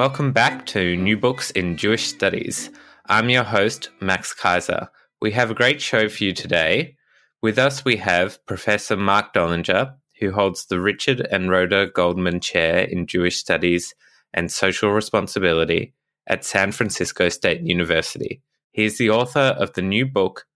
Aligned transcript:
Welcome 0.00 0.32
back 0.32 0.64
to 0.68 0.96
New 0.96 1.18
Books 1.18 1.50
in 1.50 1.76
Jewish 1.76 2.06
Studies. 2.06 2.70
I'm 3.10 3.28
your 3.28 3.44
host, 3.44 3.90
Max 4.00 4.32
Kaiser. 4.32 4.88
We 5.20 5.30
have 5.32 5.50
a 5.50 5.54
great 5.54 5.82
show 5.82 6.08
for 6.08 6.24
you 6.24 6.32
today. 6.32 6.96
With 7.42 7.58
us, 7.58 7.84
we 7.84 7.98
have 7.98 8.42
Professor 8.46 8.96
Marc 8.96 9.34
Dollinger, 9.34 9.96
who 10.18 10.32
holds 10.32 10.64
the 10.64 10.80
Richard 10.80 11.28
and 11.30 11.50
Rhoda 11.50 11.90
Goldman 11.94 12.40
Chair 12.40 12.78
in 12.84 13.06
Jewish 13.06 13.36
Studies 13.36 13.94
and 14.32 14.50
Social 14.50 14.90
Responsibility 14.90 15.92
at 16.26 16.46
San 16.46 16.72
Francisco 16.72 17.28
State 17.28 17.60
University. 17.60 18.40
He 18.72 18.86
is 18.86 18.96
the 18.96 19.10
author 19.10 19.54
of 19.58 19.74
the 19.74 19.82
new 19.82 20.06
book, 20.06 20.46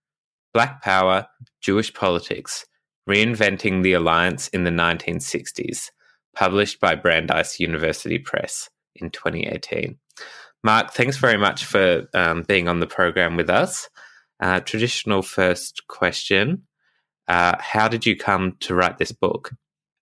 Black 0.55 0.81
Power 0.81 1.27
Jewish 1.61 1.93
Politics 1.93 2.65
Reinventing 3.07 3.83
the 3.83 3.93
Alliance 3.93 4.49
in 4.49 4.65
the 4.65 4.71
1960s, 4.71 5.91
published 6.35 6.81
by 6.81 6.95
Brandeis 6.95 7.61
University 7.61 8.19
Press 8.19 8.71
in 8.97 9.11
2018. 9.11 9.99
Marc, 10.63 10.93
thanks 10.93 11.19
very 11.19 11.37
much 11.37 11.65
for 11.65 12.09
um, 12.15 12.43
being 12.43 12.69
on 12.69 12.81
the 12.81 12.87
program 12.87 13.37
with 13.37 13.51
us. 13.51 13.89
Uh, 14.41 14.61
traditional 14.61 15.23
first 15.23 15.87
question 15.89 16.63
uh, 17.29 17.57
How 17.61 17.89
did 17.89 18.07
you 18.07 18.17
come 18.17 18.57
to 18.61 18.75
write 18.75 18.99
this 18.99 19.13
book? 19.13 19.53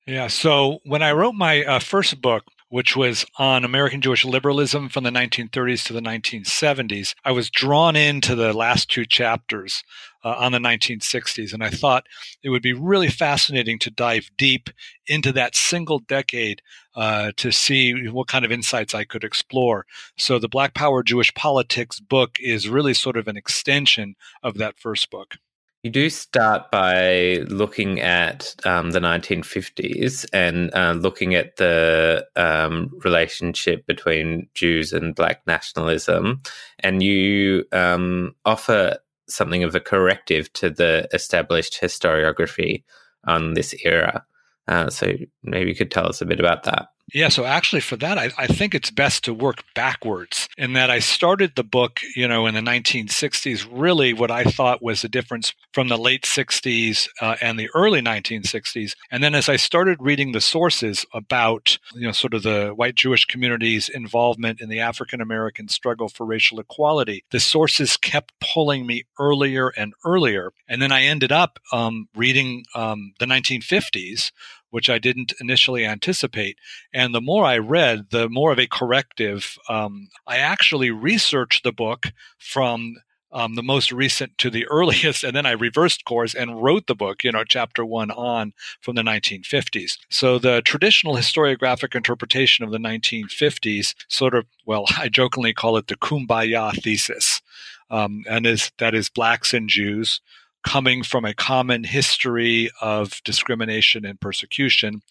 Yeah, 0.07 0.27
so 0.29 0.81
when 0.85 1.03
I 1.03 1.13
wrote 1.13 1.35
my 1.35 1.65
uh, 1.65 1.79
first 1.79 2.21
book, 2.21 2.45
which 2.69 2.97
was 2.97 3.27
on 3.39 3.65
American 3.65 4.01
Jewish 4.01 4.25
liberalism 4.25 4.89
from 4.89 5.05
the 5.05 5.11
1930s 5.11 5.85
to 5.85 5.93
the 5.93 6.01
1970s, 6.01 7.15
I 7.25 7.31
was 7.31 7.51
drawn 7.51 7.97
into 7.97 8.35
the 8.35 8.55
last 8.55 8.89
two 8.91 9.05
chapters 9.05 9.85
uh, 10.25 10.35
on 10.39 10.53
the 10.53 10.59
1960s. 10.59 11.53
And 11.53 11.63
I 11.63 11.69
thought 11.69 12.07
it 12.43 12.49
would 12.49 12.63
be 12.63 12.73
really 12.73 13.09
fascinating 13.09 13.79
to 13.81 13.91
dive 13.91 14.31
deep 14.39 14.71
into 15.07 15.33
that 15.33 15.55
single 15.55 15.99
decade 15.99 16.63
uh, 16.95 17.33
to 17.37 17.51
see 17.51 18.09
what 18.09 18.29
kind 18.29 18.45
of 18.45 18.53
insights 18.53 18.95
I 18.95 19.05
could 19.05 19.25
explore. 19.25 19.87
So 20.17 20.39
the 20.39 20.49
Black 20.49 20.75
Power 20.75 21.03
Jewish 21.03 21.33
Politics 21.35 22.01
book 22.01 22.39
is 22.41 22.69
really 22.69 22.95
sort 22.95 23.17
of 23.17 23.29
an 23.29 23.37
extension 23.37 24.15
of 24.43 24.59
that 24.59 24.79
first 24.79 25.11
book. 25.11 25.37
You 25.83 25.91
do 25.91 26.11
start 26.11 26.71
by 26.71 27.45
looking 27.49 28.01
at 28.01 28.55
um, 28.65 28.93
the 28.93 29.01
1950s 29.01 30.25
and 30.33 30.73
uh, 30.75 30.93
looking 30.93 31.35
at 31.35 31.57
the 31.57 32.25
um, 32.37 32.93
relationship 33.03 33.85
between 33.87 34.49
Jews 34.55 34.93
and 34.93 35.13
Black 35.13 35.45
nationalism, 35.45 36.41
and 36.79 37.03
you 37.03 37.65
um, 37.73 38.37
offer 38.45 38.99
something 39.29 39.65
of 39.65 39.75
a 39.75 39.81
corrective 39.81 40.53
to 40.53 40.71
the 40.71 41.09
established 41.13 41.81
historiography 41.81 42.85
on 43.27 43.55
this 43.55 43.75
era. 43.85 44.25
Uh, 44.69 44.91
so 44.91 45.13
maybe 45.43 45.71
you 45.71 45.77
could 45.77 45.91
tell 45.91 46.07
us 46.07 46.21
a 46.21 46.27
bit 46.27 46.41
about 46.41 46.65
that. 46.65 46.89
Yeah, 47.13 47.29
so 47.29 47.45
actually, 47.45 47.81
for 47.81 47.97
that, 47.97 48.17
I, 48.17 48.31
I, 48.39 48.47
think 48.47 48.75
it's 48.75 48.91
best 48.91 49.25
to 49.25 49.35
work 49.35 49.65
backwards. 49.75 50.49
In 50.57 50.73
that, 50.75 50.89
I 50.89 50.99
started 51.01 51.53
the 51.55 51.65
book, 51.65 52.01
you 52.17 52.27
know, 52.27 52.47
in 52.47 52.55
the 52.55 52.61
1960s, 52.61 53.67
really 53.71 54.15
what 54.15 54.31
I 54.31 54.45
thought 54.45 54.83
was 54.83 55.03
the 55.03 55.11
difference 55.11 55.53
from 55.75 55.89
the 55.89 55.99
late 55.99 56.23
60s 56.23 57.09
uh, 57.21 57.37
and 57.43 57.59
the 57.59 57.69
early 57.75 58.01
1960s. 58.01 58.93
And 59.11 59.23
then, 59.23 59.35
as 59.35 59.49
I 59.49 59.57
started 59.57 59.99
reading 60.01 60.33
the 60.33 60.41
sources 60.41 61.05
about, 61.13 61.77
you 61.95 62.07
know, 62.07 62.13
sort 62.13 62.33
of 62.33 62.45
the 62.45 62.71
white 62.71 62.95
Jewish 62.95 63.27
community's 63.27 63.91
involvement 63.91 64.61
in 64.61 64.71
the 64.71 64.81
African 64.81 65.21
American 65.21 65.69
struggle 65.69 66.09
for 66.09 66.25
racial 66.25 66.61
equality, 66.61 67.25
the 67.31 67.41
sources 67.41 67.99
kept 67.99 68.33
pulling 68.41 68.87
me 68.87 69.05
earlier 69.19 69.69
and 69.69 69.93
earlier. 70.07 70.53
And 70.67 70.81
then 70.81 70.93
I 70.93 71.03
ended 71.03 71.33
up 71.33 71.59
um, 71.73 72.09
reading 72.17 72.65
um, 72.75 73.13
the 73.19 73.27
1950s 73.27 74.31
which 74.73 74.89
I 74.89 74.99
didn't 74.99 75.35
initially 75.39 75.85
anticipate. 75.85 76.57
And 76.93 77.15
the 77.15 77.21
more 77.21 77.45
I 77.45 77.59
read, 77.59 78.07
the 78.11 78.29
more 78.29 78.53
of 78.53 78.59
a 78.59 78.67
corrective. 78.67 79.59
Um, 79.69 80.09
I 80.27 80.39
actually 80.39 80.91
researched 80.91 81.63
the 81.63 81.73
book 81.73 82.07
from 82.39 82.97
um, 83.31 83.55
the 83.55 83.63
most 83.63 83.93
recent 83.93 84.39
to 84.39 84.49
the 84.51 84.67
earliest, 84.71 85.25
and 85.25 85.37
then 85.37 85.45
I 85.45 85.53
reversed 85.53 86.07
course 86.07 86.35
and 86.35 86.63
wrote 86.63 86.87
the 86.87 86.95
book, 86.95 87.23
you 87.23 87.33
know, 87.33 87.45
chapter 87.45 87.85
one 87.85 88.11
on 88.11 88.55
from 88.81 88.95
the 88.95 89.03
1950s. 89.03 89.99
So 90.09 90.39
the 90.39 90.63
traditional 90.63 91.17
historiographic 91.17 91.95
interpretation 91.95 92.65
of 92.65 92.71
the 92.71 92.79
1950s 92.79 93.95
sort 94.09 94.35
of, 94.35 94.47
well, 94.65 94.87
I 94.99 95.11
jokingly 95.11 95.53
call 95.53 95.77
it 95.77 95.89
the 95.89 95.97
kumbaya 95.97 96.73
thesis. 96.83 97.43
Um, 97.91 98.25
and 98.27 98.47
is 98.47 98.73
that 98.79 98.95
is 98.95 99.11
blacks 99.11 99.53
and 99.53 99.69
Jews 99.69 100.23
coming 100.65 101.03
from 101.03 101.25
a 101.25 101.35
common 101.35 101.85
history 101.85 102.71
of 102.81 103.21
discrimination 103.25 104.05
and 104.05 104.21
persecution, 104.21 105.03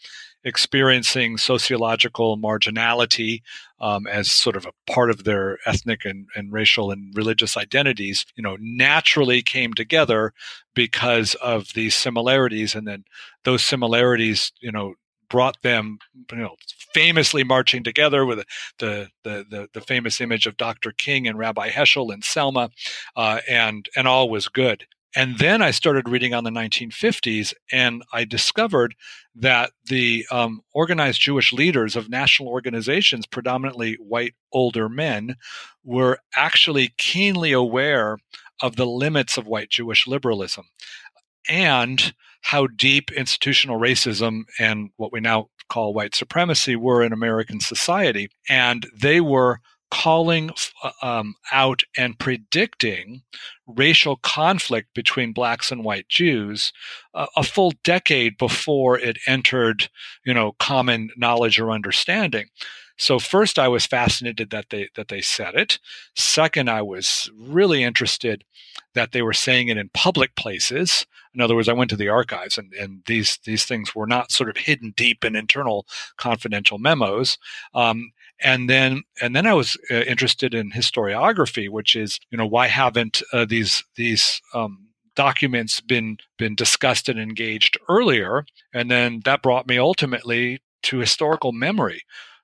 experiencing 0.44 1.38
sociological 1.38 2.38
marginality 2.38 3.42
um, 3.80 4.08
as 4.08 4.32
sort 4.32 4.56
of 4.56 4.66
a 4.66 4.92
part 4.92 5.10
of 5.10 5.24
their 5.24 5.60
ethnic 5.66 6.06
and, 6.06 6.28
and 6.36 6.52
racial 6.52 6.92
and 6.92 7.16
religious 7.16 7.58
identities, 7.58 8.26
you 8.36 8.44
know, 8.44 8.58
naturally 8.60 9.42
came 9.42 9.74
together 9.74 10.34
because 10.74 11.36
of 11.36 11.74
these 11.74 11.96
similarities. 11.96 12.74
And 12.74 12.88
then 12.88 13.04
those 13.44 13.64
similarities, 13.64 14.52
you 14.62 14.72
know, 14.72 14.96
brought 15.30 15.62
them, 15.62 15.98
you 16.32 16.38
know, 16.38 16.56
famously 16.94 17.44
marching 17.44 17.84
together 17.84 18.26
with 18.26 18.44
the 18.80 19.08
the 19.24 19.46
the, 19.50 19.70
the 19.74 19.82
famous 19.82 20.20
image 20.20 20.46
of 20.46 20.58
Dr. 20.58 20.92
King 20.92 21.28
and 21.28 21.38
Rabbi 21.38 21.70
Heschel 21.70 22.14
and 22.14 22.24
Selma, 22.24 22.70
uh, 23.16 23.40
and 23.50 23.88
and 23.96 24.08
all 24.08 24.30
was 24.30 24.50
good. 24.50 24.86
And 25.16 25.40
then 25.40 25.62
I 25.62 25.72
started 25.72 26.08
reading 26.08 26.34
on 26.34 26.44
the 26.46 26.52
1950s, 26.52 27.54
and 27.72 28.04
I 28.14 28.24
discovered 28.24 28.96
that 29.36 29.72
the 29.86 30.26
um, 30.32 30.62
organized 30.74 31.22
Jewish 31.22 31.52
leaders 31.52 31.96
of 31.96 32.10
national 32.10 32.50
organizations, 32.50 33.26
predominantly 33.26 33.96
white 33.96 34.36
older 34.54 34.88
men, 34.88 35.36
were 35.84 36.20
actually 36.36 36.94
keenly 36.98 37.52
aware 37.52 38.18
of 38.62 38.76
the 38.76 38.86
limits 38.86 39.38
of 39.38 39.48
white 39.48 39.70
Jewish 39.70 40.08
liberalism 40.08 40.66
and 41.50 42.14
how 42.42 42.68
deep 42.68 43.12
institutional 43.12 43.80
racism 43.80 44.44
and 44.60 44.92
what 44.98 45.12
we 45.12 45.20
now 45.20 45.50
call 45.70 45.94
white 45.94 46.16
supremacy 46.16 46.76
were 46.76 47.04
in 47.04 47.14
American 47.14 47.60
society. 47.60 48.30
And 48.50 48.88
they 48.96 49.22
were 49.22 49.60
calling 49.92 50.50
uh, 50.84 50.92
um, 51.04 51.36
out 51.52 51.84
and 51.96 52.18
predicting 52.18 53.22
racial 53.68 54.16
conflict 54.16 54.94
between 54.96 55.34
blacks 55.34 55.72
and 55.72 55.84
white 55.84 56.08
Jews 56.10 56.74
uh, 57.14 57.28
a 57.36 57.44
full 57.44 57.74
decade 57.84 58.38
before 58.38 58.98
it 58.98 59.18
entered, 59.28 59.90
you 60.26 60.34
know, 60.34 60.54
common 60.54 61.12
knowledge 61.16 61.60
or 61.60 61.72
understanding. 61.72 62.48
So 62.98 63.20
first, 63.20 63.58
I 63.58 63.68
was 63.68 63.86
fascinated 63.86 64.52
that 64.52 64.70
they 64.70 64.90
that 64.96 65.08
they 65.08 65.22
said 65.22 65.56
it. 65.56 65.80
Second, 66.16 66.70
I 66.70 66.82
was 66.82 67.32
really 67.36 67.84
interested 67.84 68.44
that 68.94 69.12
they 69.12 69.22
were 69.22 69.34
saying 69.34 69.70
it 69.70 69.78
in 69.78 69.90
public 69.94 70.36
places. 70.36 71.06
In 71.34 71.42
other 71.42 71.56
words, 71.56 71.70
I 71.70 71.74
went 71.74 71.90
to 71.92 71.96
the 71.96 72.10
archives, 72.10 72.58
and, 72.58 72.72
and 72.74 73.02
these 73.08 73.40
these 73.44 73.66
things 73.66 73.96
were 73.96 74.08
not 74.08 74.32
sort 74.32 74.50
of 74.50 74.58
hidden 74.58 74.94
deep 74.96 75.26
in 75.26 75.36
internal 75.36 75.88
confidential 76.18 76.78
memos. 76.78 77.38
Um, 77.74 78.12
and 78.44 78.70
then 78.70 79.04
and 79.22 79.36
then 79.36 79.46
I 79.46 79.54
was 79.54 79.78
uh, 79.90 79.96
interested 79.96 80.54
in 80.54 80.72
historiography, 80.72 81.70
which 81.70 81.96
is 81.96 82.20
you 82.30 82.38
know 82.38 82.48
why 82.48 82.68
haven't 82.68 83.22
uh, 83.34 83.46
these 83.46 83.84
these 83.96 84.42
um, 84.54 84.88
documents 85.16 85.82
been 85.82 86.18
been 86.38 86.56
discussed 86.56 87.10
and 87.10 87.20
engaged 87.20 87.78
earlier? 87.90 88.46
And 88.74 88.90
then 88.90 89.22
that 89.26 89.42
brought 89.42 89.68
me 89.68 89.78
ultimately 89.78 90.62
to 90.84 90.98
historical 91.00 91.52
memory, 91.52 92.02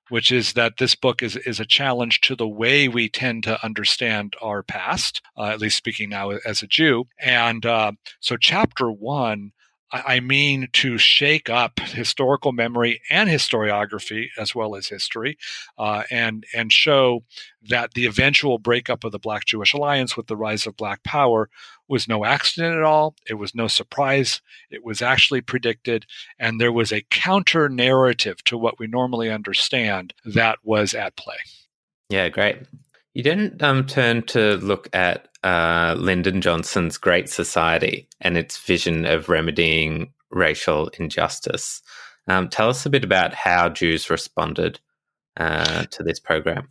which 0.10 0.32
is 0.32 0.54
that 0.54 0.78
this 0.78 0.96
book 0.96 1.24
is 1.24 1.36
is 1.38 1.60
a 1.60 1.66
challenge 1.66 2.22
to 2.22 2.36
the 2.36 2.48
way 2.48 2.88
we 2.88 3.10
tend 3.10 3.44
to 3.44 3.64
understand 3.66 4.36
our 4.42 4.64
past, 4.64 5.22
uh, 5.38 5.46
at 5.46 5.60
least 5.60 5.78
speaking 5.78 6.10
now 6.10 6.32
as 6.46 6.62
a 6.62 6.68
Jew. 6.68 7.06
And 7.20 7.66
uh, 7.66 7.94
so, 8.20 8.38
chapter 8.38 8.92
one 8.92 9.52
I 9.92 10.20
mean 10.20 10.68
to 10.74 10.98
shake 10.98 11.50
up 11.50 11.80
historical 11.80 12.52
memory 12.52 13.02
and 13.10 13.30
historiography 13.30 14.28
as 14.38 14.54
well 14.54 14.76
as 14.76 14.88
history, 14.88 15.38
uh, 15.78 16.04
and 16.12 16.46
and 16.54 16.72
show 16.72 17.24
that 17.70 17.94
the 17.94 18.06
eventual 18.06 18.60
breakup 18.60 19.04
of 19.04 19.12
the 19.12 19.20
Black 19.20 19.46
Jewish 19.46 19.74
Alliance 19.74 20.18
with 20.18 20.28
the 20.28 20.36
rise 20.36 20.68
of 20.68 20.76
Black 20.76 21.04
Power 21.04 21.50
was 21.88 22.08
no 22.08 22.26
accident 22.26 22.76
at 22.76 22.84
all. 22.84 23.16
It 23.30 23.36
was 23.36 23.56
no 23.56 23.68
surprise. 23.68 24.42
It 24.70 24.84
was 24.84 25.02
actually 25.02 25.42
predicted, 25.42 26.06
and 26.38 26.60
there 26.60 26.74
was 26.74 26.92
a 26.92 27.06
counter 27.10 27.70
narrative 27.70 28.44
to 28.46 28.58
what 28.58 28.80
we 28.80 28.88
normally 28.88 29.32
understand 29.32 30.14
that 30.26 30.60
was 30.64 30.94
at 30.94 31.16
play. 31.16 31.38
Yeah, 32.10 32.28
great. 32.30 32.58
You 33.14 33.24
didn't 33.24 33.64
um, 33.64 33.86
turn 33.88 34.24
to 34.28 34.58
look 34.58 34.90
at 34.94 35.30
uh, 35.48 35.96
Lyndon 35.98 36.42
Johnson's 36.42 36.98
Great 36.98 37.30
Society 37.30 38.10
and 38.20 38.38
its 38.38 38.58
vision 38.58 39.06
of 39.06 39.30
remedying 39.30 40.12
racial 40.30 40.90
injustice. 41.00 41.82
Um, 42.28 42.50
tell 42.50 42.68
us 42.70 42.86
a 42.86 42.90
bit 42.90 43.06
about 43.06 43.34
how 43.34 43.70
Jews 43.70 44.10
responded 44.10 44.82
uh, 45.38 45.86
to 45.86 46.04
this 46.04 46.20
program. 46.20 46.68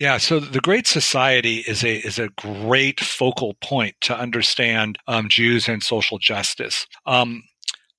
Yeah, 0.00 0.18
so 0.18 0.40
the 0.40 0.60
Great 0.60 0.88
Society 0.88 1.58
is 1.58 1.84
a 1.84 1.98
is 1.98 2.18
a 2.18 2.30
great 2.30 2.98
focal 2.98 3.54
point 3.54 3.94
to 4.02 4.18
understand 4.18 4.98
um, 5.06 5.28
Jews 5.28 5.68
and 5.68 5.80
social 5.82 6.18
justice. 6.18 6.86
Um, 7.06 7.44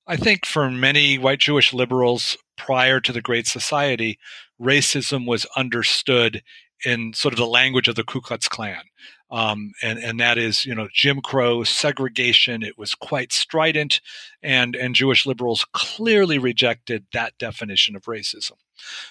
I 0.06 0.16
think 0.16 0.44
for 0.44 0.70
many 0.70 1.16
white 1.16 1.38
Jewish 1.38 1.72
liberals 1.72 2.36
prior 2.58 3.00
to 3.00 3.12
the 3.12 3.22
Great 3.22 3.46
Society, 3.46 4.18
racism 4.60 5.26
was 5.26 5.46
understood 5.56 6.42
in 6.84 7.14
sort 7.14 7.32
of 7.32 7.38
the 7.38 7.46
language 7.46 7.88
of 7.88 7.94
the 7.94 8.04
Ku 8.04 8.20
Klux 8.20 8.48
Klan. 8.48 8.82
Um, 9.30 9.72
and 9.82 9.98
and 9.98 10.18
that 10.18 10.38
is 10.38 10.66
you 10.66 10.74
know 10.74 10.88
Jim 10.92 11.20
Crow 11.20 11.62
segregation. 11.62 12.62
It 12.62 12.76
was 12.76 12.94
quite 12.94 13.32
strident, 13.32 14.00
and 14.42 14.74
and 14.74 14.94
Jewish 14.94 15.26
liberals 15.26 15.64
clearly 15.72 16.38
rejected 16.38 17.06
that 17.12 17.38
definition 17.38 17.94
of 17.94 18.04
racism. 18.04 18.52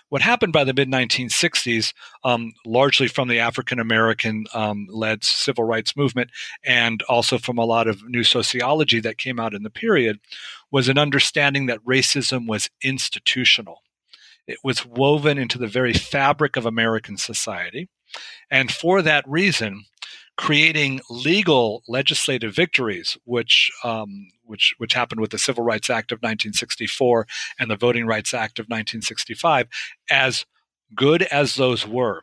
What 0.09 0.21
happened 0.21 0.53
by 0.53 0.63
the 0.63 0.73
mid 0.73 0.89
1960s, 0.89 1.93
um, 2.23 2.53
largely 2.65 3.07
from 3.07 3.27
the 3.27 3.39
African 3.39 3.79
American 3.79 4.45
um, 4.53 4.87
led 4.89 5.23
civil 5.23 5.63
rights 5.63 5.95
movement, 5.95 6.31
and 6.63 7.01
also 7.03 7.37
from 7.37 7.57
a 7.57 7.65
lot 7.65 7.87
of 7.87 8.07
new 8.09 8.23
sociology 8.23 8.99
that 8.99 9.17
came 9.17 9.39
out 9.39 9.53
in 9.53 9.63
the 9.63 9.69
period, 9.69 10.19
was 10.71 10.89
an 10.89 10.97
understanding 10.97 11.67
that 11.67 11.83
racism 11.85 12.47
was 12.47 12.69
institutional. 12.83 13.83
It 14.47 14.57
was 14.63 14.85
woven 14.85 15.37
into 15.37 15.59
the 15.59 15.67
very 15.67 15.93
fabric 15.93 16.57
of 16.57 16.65
American 16.65 17.17
society. 17.17 17.87
And 18.49 18.71
for 18.71 19.03
that 19.03 19.23
reason, 19.27 19.85
creating 20.39 21.01
legal 21.09 21.83
legislative 21.89 22.55
victories, 22.55 23.17
which 23.25 23.69
um, 23.83 24.29
which 24.45 24.73
which 24.77 24.93
happened 24.93 25.19
with 25.19 25.31
the 25.31 25.37
Civil 25.37 25.65
Rights 25.65 25.89
Act 25.89 26.13
of 26.13 26.19
1964 26.19 27.27
and 27.59 27.69
the 27.69 27.75
Voting 27.75 28.05
Rights 28.05 28.33
Act 28.33 28.57
of 28.57 28.63
1965, 28.67 29.67
as 30.09 30.45
good 30.95 31.23
as 31.23 31.55
those 31.55 31.85
were, 31.85 32.21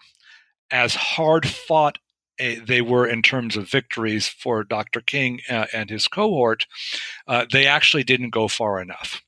as 0.70 0.94
hard 0.94 1.46
fought 1.46 1.98
eh, 2.38 2.58
they 2.66 2.80
were 2.80 3.06
in 3.06 3.20
terms 3.20 3.54
of 3.54 3.68
victories 3.68 4.26
for 4.26 4.64
Dr. 4.64 5.02
King 5.02 5.40
uh, 5.50 5.66
and 5.74 5.90
his 5.90 6.08
cohort, 6.08 6.64
uh, 7.28 7.44
they 7.52 7.66
actually 7.66 8.02
didn't 8.02 8.30
go 8.30 8.48
far 8.48 8.80
enough 8.80 9.20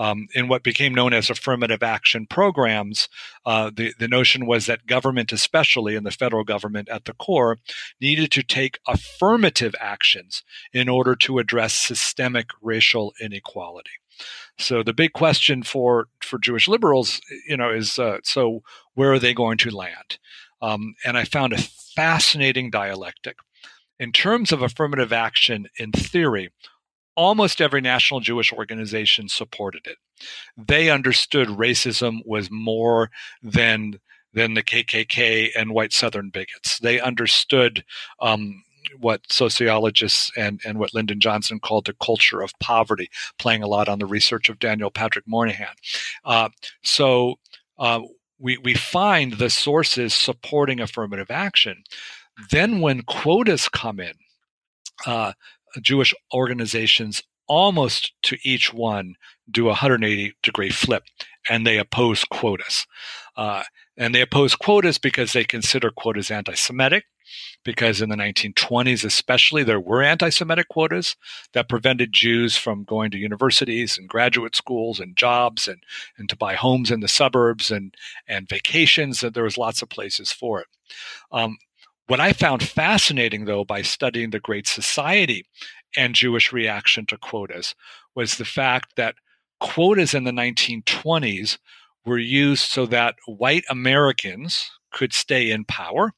um, 0.00 0.28
in 0.34 0.48
what 0.48 0.62
became 0.62 0.94
known 0.94 1.12
as 1.12 1.28
affirmative 1.28 1.82
action 1.82 2.24
programs, 2.24 3.06
uh, 3.44 3.70
the, 3.72 3.92
the 3.98 4.08
notion 4.08 4.46
was 4.46 4.64
that 4.64 4.86
government, 4.86 5.30
especially 5.30 5.94
in 5.94 6.04
the 6.04 6.10
federal 6.10 6.42
government 6.42 6.88
at 6.88 7.04
the 7.04 7.12
core, 7.12 7.58
needed 8.00 8.30
to 8.30 8.42
take 8.42 8.78
affirmative 8.88 9.74
actions 9.78 10.42
in 10.72 10.88
order 10.88 11.14
to 11.14 11.38
address 11.38 11.74
systemic 11.74 12.46
racial 12.62 13.12
inequality. 13.20 13.90
So 14.58 14.82
the 14.82 14.94
big 14.94 15.12
question 15.12 15.62
for 15.62 16.06
for 16.22 16.38
Jewish 16.38 16.66
liberals, 16.66 17.20
you 17.46 17.58
know, 17.58 17.70
is 17.70 17.98
uh, 17.98 18.20
so 18.24 18.62
where 18.94 19.12
are 19.12 19.18
they 19.18 19.34
going 19.34 19.58
to 19.58 19.70
land? 19.70 20.18
Um, 20.62 20.94
and 21.04 21.18
I 21.18 21.24
found 21.24 21.52
a 21.52 21.58
fascinating 21.58 22.70
dialectic. 22.70 23.36
In 23.98 24.12
terms 24.12 24.50
of 24.50 24.62
affirmative 24.62 25.12
action 25.12 25.68
in 25.78 25.92
theory, 25.92 26.50
almost 27.20 27.60
every 27.60 27.82
national 27.82 28.20
Jewish 28.20 28.50
organization 28.50 29.28
supported 29.28 29.86
it. 29.86 29.98
They 30.56 30.88
understood 30.88 31.48
racism 31.48 32.20
was 32.24 32.50
more 32.50 33.10
than 33.42 34.00
than 34.32 34.54
the 34.54 34.62
KKK 34.62 35.50
and 35.54 35.74
white 35.74 35.92
Southern 35.92 36.30
bigots. 36.30 36.78
They 36.78 36.98
understood 37.00 37.84
um, 38.20 38.62
what 38.98 39.20
sociologists 39.28 40.30
and, 40.36 40.60
and 40.64 40.78
what 40.78 40.94
Lyndon 40.94 41.18
Johnson 41.20 41.58
called 41.58 41.86
the 41.86 41.96
culture 42.00 42.40
of 42.40 42.52
poverty, 42.60 43.10
playing 43.38 43.64
a 43.64 43.66
lot 43.66 43.88
on 43.88 43.98
the 43.98 44.06
research 44.06 44.48
of 44.48 44.60
Daniel 44.60 44.90
Patrick 44.90 45.26
Moynihan. 45.26 45.74
Uh, 46.24 46.48
so 46.84 47.34
uh, 47.80 48.00
we, 48.38 48.56
we 48.58 48.74
find 48.74 49.34
the 49.34 49.50
sources 49.50 50.14
supporting 50.14 50.78
affirmative 50.80 51.30
action. 51.30 51.82
Then 52.52 52.80
when 52.80 53.02
quotas 53.02 53.68
come 53.68 53.98
in, 53.98 54.14
uh, 55.06 55.32
Jewish 55.80 56.14
organizations 56.32 57.22
almost 57.46 58.12
to 58.22 58.36
each 58.44 58.72
one 58.72 59.16
do 59.50 59.64
a 59.64 59.70
180 59.70 60.34
degree 60.42 60.70
flip 60.70 61.02
and 61.48 61.66
they 61.66 61.78
oppose 61.78 62.24
quotas. 62.24 62.86
Uh, 63.36 63.62
and 63.96 64.14
they 64.14 64.20
oppose 64.20 64.54
quotas 64.54 64.98
because 64.98 65.32
they 65.32 65.44
consider 65.44 65.90
quotas 65.90 66.30
anti 66.30 66.54
Semitic, 66.54 67.04
because 67.64 68.00
in 68.00 68.08
the 68.08 68.16
1920s, 68.16 69.04
especially, 69.04 69.62
there 69.62 69.80
were 69.80 70.02
anti 70.02 70.30
Semitic 70.30 70.68
quotas 70.68 71.16
that 71.52 71.68
prevented 71.68 72.12
Jews 72.12 72.56
from 72.56 72.84
going 72.84 73.10
to 73.10 73.18
universities 73.18 73.98
and 73.98 74.08
graduate 74.08 74.56
schools 74.56 75.00
and 75.00 75.16
jobs 75.16 75.68
and, 75.68 75.82
and 76.18 76.28
to 76.28 76.36
buy 76.36 76.54
homes 76.54 76.90
in 76.90 77.00
the 77.00 77.08
suburbs 77.08 77.70
and, 77.70 77.94
and 78.28 78.48
vacations. 78.48 79.22
And 79.22 79.34
there 79.34 79.44
was 79.44 79.58
lots 79.58 79.82
of 79.82 79.88
places 79.88 80.32
for 80.32 80.60
it. 80.60 80.66
Um, 81.32 81.58
what 82.10 82.18
I 82.18 82.32
found 82.32 82.64
fascinating, 82.64 83.44
though, 83.44 83.64
by 83.64 83.82
studying 83.82 84.30
the 84.30 84.40
Great 84.40 84.66
Society 84.66 85.46
and 85.96 86.12
Jewish 86.12 86.52
reaction 86.52 87.06
to 87.06 87.16
quotas 87.16 87.76
was 88.16 88.34
the 88.34 88.44
fact 88.44 88.96
that 88.96 89.14
quotas 89.60 90.12
in 90.12 90.24
the 90.24 90.32
1920s 90.32 91.58
were 92.04 92.18
used 92.18 92.64
so 92.68 92.84
that 92.86 93.14
white 93.28 93.62
Americans 93.70 94.68
could 94.90 95.12
stay 95.12 95.52
in 95.52 95.64
power 95.64 96.12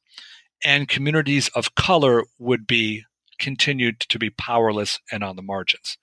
and 0.65 0.87
communities 0.87 1.47
of 1.49 1.75
color 1.75 2.23
would 2.39 2.65
be 2.65 3.03
continued 3.37 3.99
to 3.99 4.17
be 4.17 4.31
powerless 4.31 4.99
and 5.11 5.23
on 5.23 5.35
the 5.35 5.43
margins. 5.43 5.99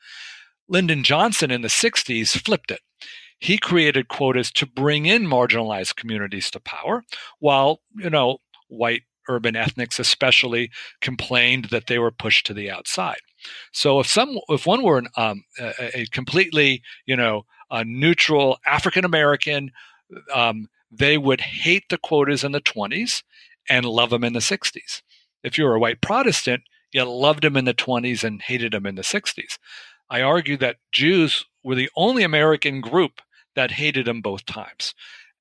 Lyndon 0.68 1.02
Johnson 1.02 1.50
in 1.50 1.62
the 1.62 1.68
60s 1.68 2.40
flipped 2.40 2.70
it. 2.70 2.82
He 3.40 3.58
created 3.58 4.06
quotas 4.06 4.52
to 4.52 4.66
bring 4.66 5.06
in 5.06 5.26
marginalized 5.26 5.96
communities 5.96 6.48
to 6.52 6.60
power, 6.60 7.02
while, 7.40 7.80
you 7.96 8.10
know, 8.10 8.38
white 8.68 9.02
urban 9.28 9.56
ethnics 9.56 9.98
especially 9.98 10.70
complained 11.00 11.66
that 11.66 11.86
they 11.86 11.98
were 11.98 12.10
pushed 12.10 12.46
to 12.46 12.54
the 12.54 12.70
outside. 12.70 13.20
So 13.72 14.00
if 14.00 14.06
some 14.06 14.38
if 14.48 14.66
one 14.66 14.82
were 14.82 14.98
an, 14.98 15.08
um, 15.16 15.44
a, 15.58 16.00
a, 16.00 16.06
completely 16.06 16.82
you 17.06 17.16
know 17.16 17.46
a 17.70 17.84
neutral 17.84 18.58
African 18.66 19.04
American, 19.04 19.72
um, 20.34 20.68
they 20.90 21.16
would 21.16 21.40
hate 21.40 21.84
the 21.88 21.98
quotas 21.98 22.44
in 22.44 22.52
the 22.52 22.60
20s 22.60 23.22
and 23.68 23.86
love 23.86 24.10
them 24.10 24.24
in 24.24 24.32
the 24.32 24.40
60s. 24.40 25.02
If 25.42 25.56
you 25.56 25.64
were 25.64 25.76
a 25.76 25.80
white 25.80 26.00
Protestant, 26.00 26.62
you 26.92 27.04
loved 27.04 27.44
them 27.44 27.56
in 27.56 27.64
the 27.64 27.74
20s 27.74 28.24
and 28.24 28.42
hated 28.42 28.72
them 28.72 28.86
in 28.86 28.96
the 28.96 29.02
60s. 29.02 29.58
I 30.10 30.22
argue 30.22 30.56
that 30.56 30.78
Jews 30.90 31.44
were 31.62 31.76
the 31.76 31.90
only 31.94 32.24
American 32.24 32.80
group 32.80 33.20
that 33.54 33.72
hated 33.72 34.06
them 34.06 34.20
both 34.20 34.44
times. 34.44 34.94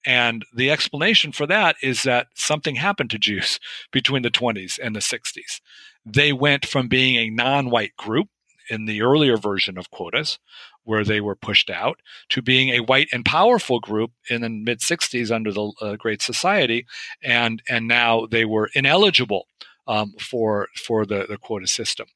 And 0.06 0.46
the 0.54 0.72
explanation 0.72 1.32
for 1.32 1.46
that 1.48 1.76
is 1.82 2.04
that 2.04 2.28
something 2.34 2.76
happened 2.76 3.10
to 3.12 3.20
Jews 3.20 3.60
between 3.92 4.24
the 4.24 4.32
20s 4.32 4.80
and 4.82 4.96
the 4.96 5.00
60s. 5.00 5.62
They 6.06 6.34
went 6.34 6.66
from 6.66 6.88
being 6.88 7.16
a 7.16 7.30
non 7.30 7.70
white 7.70 7.96
group 7.98 8.30
in 8.70 8.86
the 8.86 9.02
earlier 9.02 9.36
version 9.36 9.78
of 9.78 9.90
quotas, 9.90 10.38
where 10.84 11.04
they 11.04 11.20
were 11.20 11.36
pushed 11.36 11.70
out, 11.70 12.00
to 12.30 12.42
being 12.42 12.70
a 12.70 12.80
white 12.80 13.10
and 13.12 13.26
powerful 13.26 13.80
group 13.80 14.12
in 14.30 14.42
the 14.42 14.50
mid 14.50 14.80
60s 14.80 15.32
under 15.32 15.52
the 15.52 15.72
uh, 15.82 15.96
Great 15.96 16.22
Society. 16.22 16.86
And, 17.24 17.62
and 17.68 17.88
now 17.88 18.28
they 18.28 18.46
were 18.46 18.70
ineligible 18.74 19.48
um, 19.88 20.14
for, 20.20 20.68
for 20.76 21.06
the, 21.06 21.26
the 21.28 21.38
quota 21.38 21.68
system. 21.68 22.08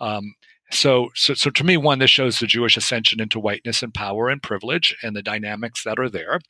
Um, 0.00 0.34
so, 0.70 1.10
so, 1.14 1.34
so 1.34 1.50
to 1.50 1.64
me, 1.64 1.76
one, 1.76 1.98
this 1.98 2.10
shows 2.10 2.38
the 2.38 2.46
Jewish 2.46 2.76
ascension 2.76 3.20
into 3.20 3.40
whiteness 3.40 3.82
and 3.82 3.92
power 3.92 4.28
and 4.28 4.42
privilege 4.42 4.96
and 5.02 5.16
the 5.16 5.22
dynamics 5.22 5.84
that 5.84 5.98
are 5.98 6.08
there. 6.08 6.40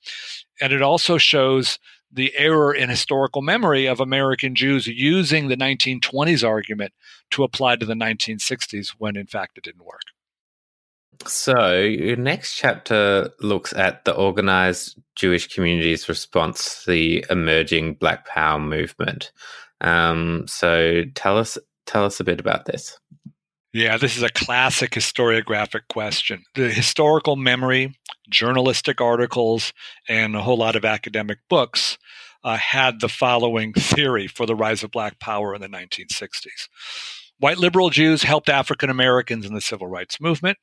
And 0.60 0.72
it 0.72 0.82
also 0.82 1.18
shows 1.18 1.78
the 2.12 2.32
error 2.36 2.74
in 2.74 2.88
historical 2.88 3.40
memory 3.40 3.86
of 3.86 4.00
American 4.00 4.54
Jews 4.54 4.86
using 4.86 5.48
the 5.48 5.56
1920s 5.56 6.46
argument 6.46 6.92
to 7.30 7.44
apply 7.44 7.76
to 7.76 7.86
the 7.86 7.94
1960s 7.94 8.94
when 8.98 9.16
in 9.16 9.26
fact 9.26 9.58
it 9.58 9.64
didn't 9.64 9.84
work. 9.84 10.02
So, 11.26 11.76
your 11.76 12.16
next 12.16 12.56
chapter 12.56 13.30
looks 13.40 13.74
at 13.74 14.06
the 14.06 14.14
organized 14.14 14.98
Jewish 15.16 15.52
community's 15.52 16.08
response 16.08 16.84
to 16.84 16.90
the 16.90 17.26
emerging 17.28 17.94
Black 17.94 18.26
Power 18.26 18.58
movement. 18.58 19.30
Um, 19.82 20.46
so, 20.46 21.02
tell 21.14 21.36
us 21.36 21.58
tell 21.84 22.06
us 22.06 22.20
a 22.20 22.24
bit 22.24 22.40
about 22.40 22.64
this. 22.64 22.98
Yeah, 23.72 23.98
this 23.98 24.16
is 24.16 24.24
a 24.24 24.30
classic 24.30 24.90
historiographic 24.90 25.82
question. 25.88 26.42
The 26.56 26.70
historical 26.70 27.36
memory, 27.36 27.94
journalistic 28.28 29.00
articles, 29.00 29.72
and 30.08 30.34
a 30.34 30.42
whole 30.42 30.56
lot 30.56 30.74
of 30.74 30.84
academic 30.84 31.38
books 31.48 31.96
uh, 32.42 32.56
had 32.56 33.00
the 33.00 33.08
following 33.08 33.72
theory 33.72 34.26
for 34.26 34.44
the 34.44 34.56
rise 34.56 34.82
of 34.82 34.90
black 34.90 35.20
power 35.20 35.54
in 35.54 35.60
the 35.60 35.68
1960s. 35.68 36.68
White 37.38 37.58
liberal 37.58 37.90
Jews 37.90 38.24
helped 38.24 38.48
African 38.48 38.90
Americans 38.90 39.46
in 39.46 39.54
the 39.54 39.60
civil 39.60 39.86
rights 39.86 40.20
movement. 40.20 40.58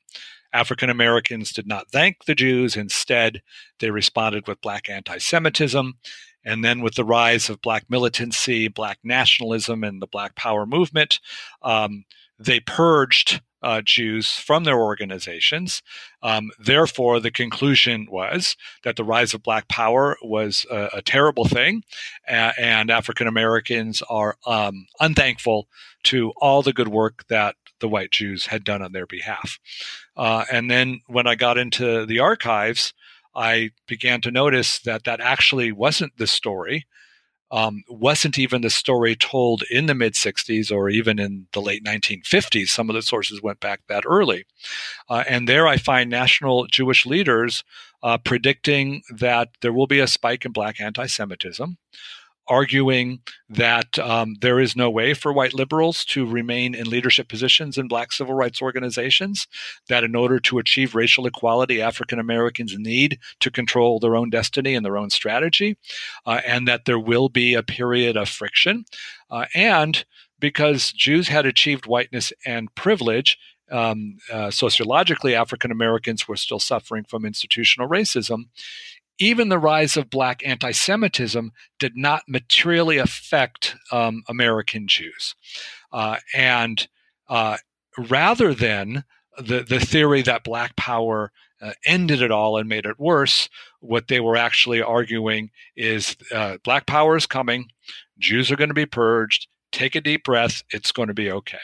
African 0.52 0.90
Americans 0.90 1.50
did 1.52 1.66
not 1.66 1.90
thank 1.90 2.26
the 2.26 2.34
Jews. 2.34 2.76
Instead, 2.76 3.40
they 3.80 3.90
responded 3.90 4.46
with 4.46 4.60
black 4.60 4.90
anti 4.90 5.16
Semitism. 5.16 5.94
And 6.44 6.64
then, 6.64 6.82
with 6.82 6.94
the 6.94 7.04
rise 7.04 7.50
of 7.50 7.60
black 7.60 7.84
militancy, 7.88 8.68
black 8.68 8.98
nationalism, 9.02 9.82
and 9.82 10.00
the 10.00 10.06
black 10.06 10.36
power 10.36 10.64
movement, 10.66 11.20
um, 11.62 12.04
they 12.38 12.60
purged 12.60 13.40
uh, 13.62 13.82
Jews 13.82 14.32
from 14.32 14.64
their 14.64 14.78
organizations. 14.78 15.82
Um, 16.22 16.50
therefore, 16.58 17.20
the 17.20 17.30
conclusion 17.30 18.06
was 18.10 18.56
that 18.84 18.96
the 18.96 19.04
rise 19.04 19.34
of 19.34 19.42
Black 19.42 19.68
Power 19.68 20.16
was 20.22 20.64
a, 20.70 20.88
a 20.94 21.02
terrible 21.02 21.44
thing, 21.44 21.82
uh, 22.28 22.52
and 22.58 22.90
African 22.90 23.26
Americans 23.26 24.02
are 24.08 24.36
um, 24.46 24.86
unthankful 25.00 25.68
to 26.04 26.32
all 26.36 26.62
the 26.62 26.72
good 26.72 26.88
work 26.88 27.26
that 27.28 27.56
the 27.80 27.88
white 27.88 28.10
Jews 28.10 28.46
had 28.46 28.64
done 28.64 28.82
on 28.82 28.92
their 28.92 29.06
behalf. 29.06 29.58
Uh, 30.16 30.44
and 30.50 30.70
then, 30.70 31.00
when 31.06 31.26
I 31.26 31.34
got 31.34 31.58
into 31.58 32.06
the 32.06 32.20
archives, 32.20 32.92
I 33.34 33.70
began 33.86 34.20
to 34.22 34.30
notice 34.30 34.80
that 34.80 35.04
that 35.04 35.20
actually 35.20 35.70
wasn't 35.72 36.16
the 36.16 36.26
story 36.26 36.86
um, 37.50 37.82
wasn't 37.88 38.38
even 38.38 38.60
the 38.60 38.70
story 38.70 39.16
told 39.16 39.62
in 39.70 39.86
the 39.86 39.94
mid 39.94 40.14
60s 40.14 40.70
or 40.70 40.88
even 40.88 41.18
in 41.18 41.46
the 41.52 41.62
late 41.62 41.84
1950s. 41.84 42.68
Some 42.68 42.90
of 42.90 42.94
the 42.94 43.02
sources 43.02 43.42
went 43.42 43.60
back 43.60 43.80
that 43.88 44.04
early. 44.06 44.44
Uh, 45.08 45.24
and 45.28 45.48
there 45.48 45.66
I 45.66 45.76
find 45.76 46.10
national 46.10 46.66
Jewish 46.66 47.06
leaders 47.06 47.64
uh, 48.02 48.18
predicting 48.18 49.02
that 49.10 49.48
there 49.60 49.72
will 49.72 49.86
be 49.86 50.00
a 50.00 50.06
spike 50.06 50.44
in 50.44 50.52
black 50.52 50.80
anti 50.80 51.06
Semitism 51.06 51.78
arguing 52.48 53.20
that 53.48 53.98
um, 53.98 54.36
there 54.40 54.60
is 54.60 54.76
no 54.76 54.90
way 54.90 55.14
for 55.14 55.32
white 55.32 55.54
liberals 55.54 56.04
to 56.06 56.26
remain 56.26 56.74
in 56.74 56.88
leadership 56.88 57.28
positions 57.28 57.78
in 57.78 57.88
black 57.88 58.12
civil 58.12 58.34
rights 58.34 58.62
organizations, 58.62 59.46
that 59.88 60.04
in 60.04 60.14
order 60.16 60.38
to 60.40 60.58
achieve 60.58 60.94
racial 60.94 61.26
equality, 61.26 61.80
African 61.80 62.18
Americans 62.18 62.76
need 62.78 63.18
to 63.40 63.50
control 63.50 63.98
their 63.98 64.16
own 64.16 64.30
destiny 64.30 64.74
and 64.74 64.84
their 64.84 64.98
own 64.98 65.10
strategy, 65.10 65.76
uh, 66.26 66.40
and 66.46 66.66
that 66.68 66.84
there 66.84 66.98
will 66.98 67.28
be 67.28 67.54
a 67.54 67.62
period 67.62 68.16
of 68.16 68.28
friction. 68.28 68.84
Uh, 69.30 69.46
and 69.54 70.04
because 70.38 70.92
Jews 70.92 71.28
had 71.28 71.46
achieved 71.46 71.86
whiteness 71.86 72.32
and 72.46 72.74
privilege, 72.74 73.38
um, 73.70 74.18
uh, 74.32 74.50
sociologically, 74.50 75.34
African 75.34 75.70
Americans 75.70 76.26
were 76.26 76.36
still 76.36 76.58
suffering 76.58 77.04
from 77.04 77.26
institutional 77.26 77.88
racism 77.88 78.44
even 79.18 79.48
the 79.48 79.58
rise 79.58 79.96
of 79.96 80.10
black 80.10 80.42
anti 80.46 80.70
Semitism 80.70 81.52
did 81.78 81.96
not 81.96 82.22
materially 82.28 82.98
affect 82.98 83.76
um, 83.90 84.22
American 84.28 84.86
Jews. 84.86 85.34
Uh, 85.92 86.18
and 86.34 86.88
uh, 87.28 87.56
rather 87.96 88.54
than 88.54 89.04
the, 89.38 89.62
the 89.62 89.80
theory 89.80 90.22
that 90.22 90.44
black 90.44 90.76
power 90.76 91.32
uh, 91.60 91.72
ended 91.84 92.22
it 92.22 92.30
all 92.30 92.56
and 92.56 92.68
made 92.68 92.86
it 92.86 92.98
worse, 92.98 93.48
what 93.80 94.08
they 94.08 94.20
were 94.20 94.36
actually 94.36 94.80
arguing 94.80 95.50
is 95.76 96.16
uh, 96.32 96.58
black 96.64 96.86
power 96.86 97.16
is 97.16 97.26
coming, 97.26 97.68
Jews 98.18 98.50
are 98.50 98.56
going 98.56 98.68
to 98.68 98.74
be 98.74 98.86
purged, 98.86 99.48
take 99.72 99.94
a 99.94 100.00
deep 100.00 100.24
breath, 100.24 100.62
it's 100.70 100.92
going 100.92 101.08
to 101.08 101.14
be 101.14 101.30
okay. 101.30 101.58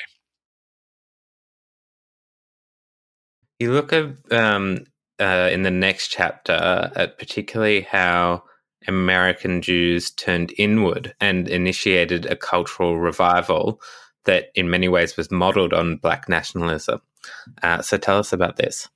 You 3.61 3.73
look 3.73 3.93
at 3.93 4.33
um, 4.33 4.85
uh, 5.21 5.49
in 5.53 5.63
the 5.63 5.71
next 5.71 6.09
chapter 6.09 6.91
at 6.97 7.19
particularly 7.19 7.83
how 7.83 8.43
American 8.87 9.63
Jews 9.63 10.11
turned 10.11 10.53
inward 10.59 11.15
and 11.21 11.49
initiated 11.49 12.27
a 12.27 12.37
cultural 12.37 12.99
revival 12.99 13.81
that, 14.25 14.51
in 14.55 14.71
many 14.71 14.89
ways, 14.89 15.17
was 15.17 15.31
modeled 15.31 15.73
on 15.73 15.97
Black 15.97 16.29
nationalism. 16.29 17.01
Uh, 17.63 17.83
so, 17.83 17.97
tell 17.97 18.19
us 18.19 18.33
about 18.33 18.57
this. 18.57 18.89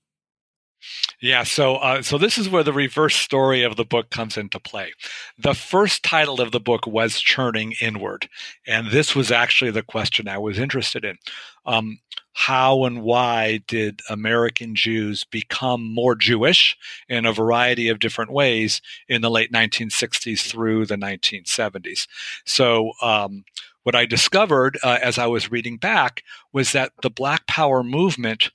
Yeah, 1.20 1.42
so 1.42 1.76
uh, 1.76 2.02
so 2.02 2.18
this 2.18 2.38
is 2.38 2.48
where 2.48 2.62
the 2.62 2.72
reverse 2.72 3.16
story 3.16 3.62
of 3.64 3.76
the 3.76 3.84
book 3.84 4.10
comes 4.10 4.36
into 4.36 4.60
play. 4.60 4.92
The 5.36 5.54
first 5.54 6.04
title 6.04 6.40
of 6.40 6.52
the 6.52 6.60
book 6.60 6.86
was 6.86 7.20
"Churning 7.20 7.74
Inward," 7.80 8.28
and 8.66 8.90
this 8.90 9.16
was 9.16 9.32
actually 9.32 9.72
the 9.72 9.82
question 9.82 10.28
I 10.28 10.38
was 10.38 10.58
interested 10.58 11.04
in. 11.04 11.18
Um, 11.66 11.98
how 12.38 12.84
and 12.84 13.02
why 13.02 13.58
did 13.66 14.00
American 14.08 14.76
Jews 14.76 15.24
become 15.24 15.92
more 15.92 16.14
Jewish 16.14 16.76
in 17.08 17.26
a 17.26 17.32
variety 17.32 17.88
of 17.88 17.98
different 17.98 18.32
ways 18.32 18.80
in 19.08 19.22
the 19.22 19.30
late 19.30 19.50
1960s 19.50 20.48
through 20.48 20.86
the 20.86 20.96
1970s? 20.96 22.06
So. 22.44 22.92
Um, 23.02 23.44
what 23.84 23.94
I 23.94 24.04
discovered 24.04 24.76
uh, 24.82 24.98
as 25.00 25.16
I 25.16 25.28
was 25.28 25.50
reading 25.50 25.78
back 25.78 26.22
was 26.52 26.72
that 26.72 26.92
the 27.00 27.08
Black 27.08 27.46
Power 27.46 27.82
movement 27.82 28.50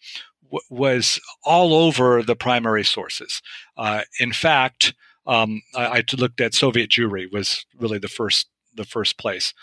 was 0.70 1.20
all 1.44 1.74
over 1.74 2.22
the 2.22 2.36
primary 2.36 2.84
sources. 2.84 3.42
Uh, 3.76 4.02
in 4.20 4.32
fact, 4.32 4.94
um, 5.26 5.64
I, 5.76 5.86
I, 5.86 6.04
looked 6.16 6.40
at 6.40 6.54
Soviet 6.54 6.92
Jewry 6.92 7.32
was 7.32 7.66
really 7.80 7.98
the 7.98 8.08
first 8.08 8.48
the 8.76 8.86
first 8.86 9.18
place, 9.18 9.56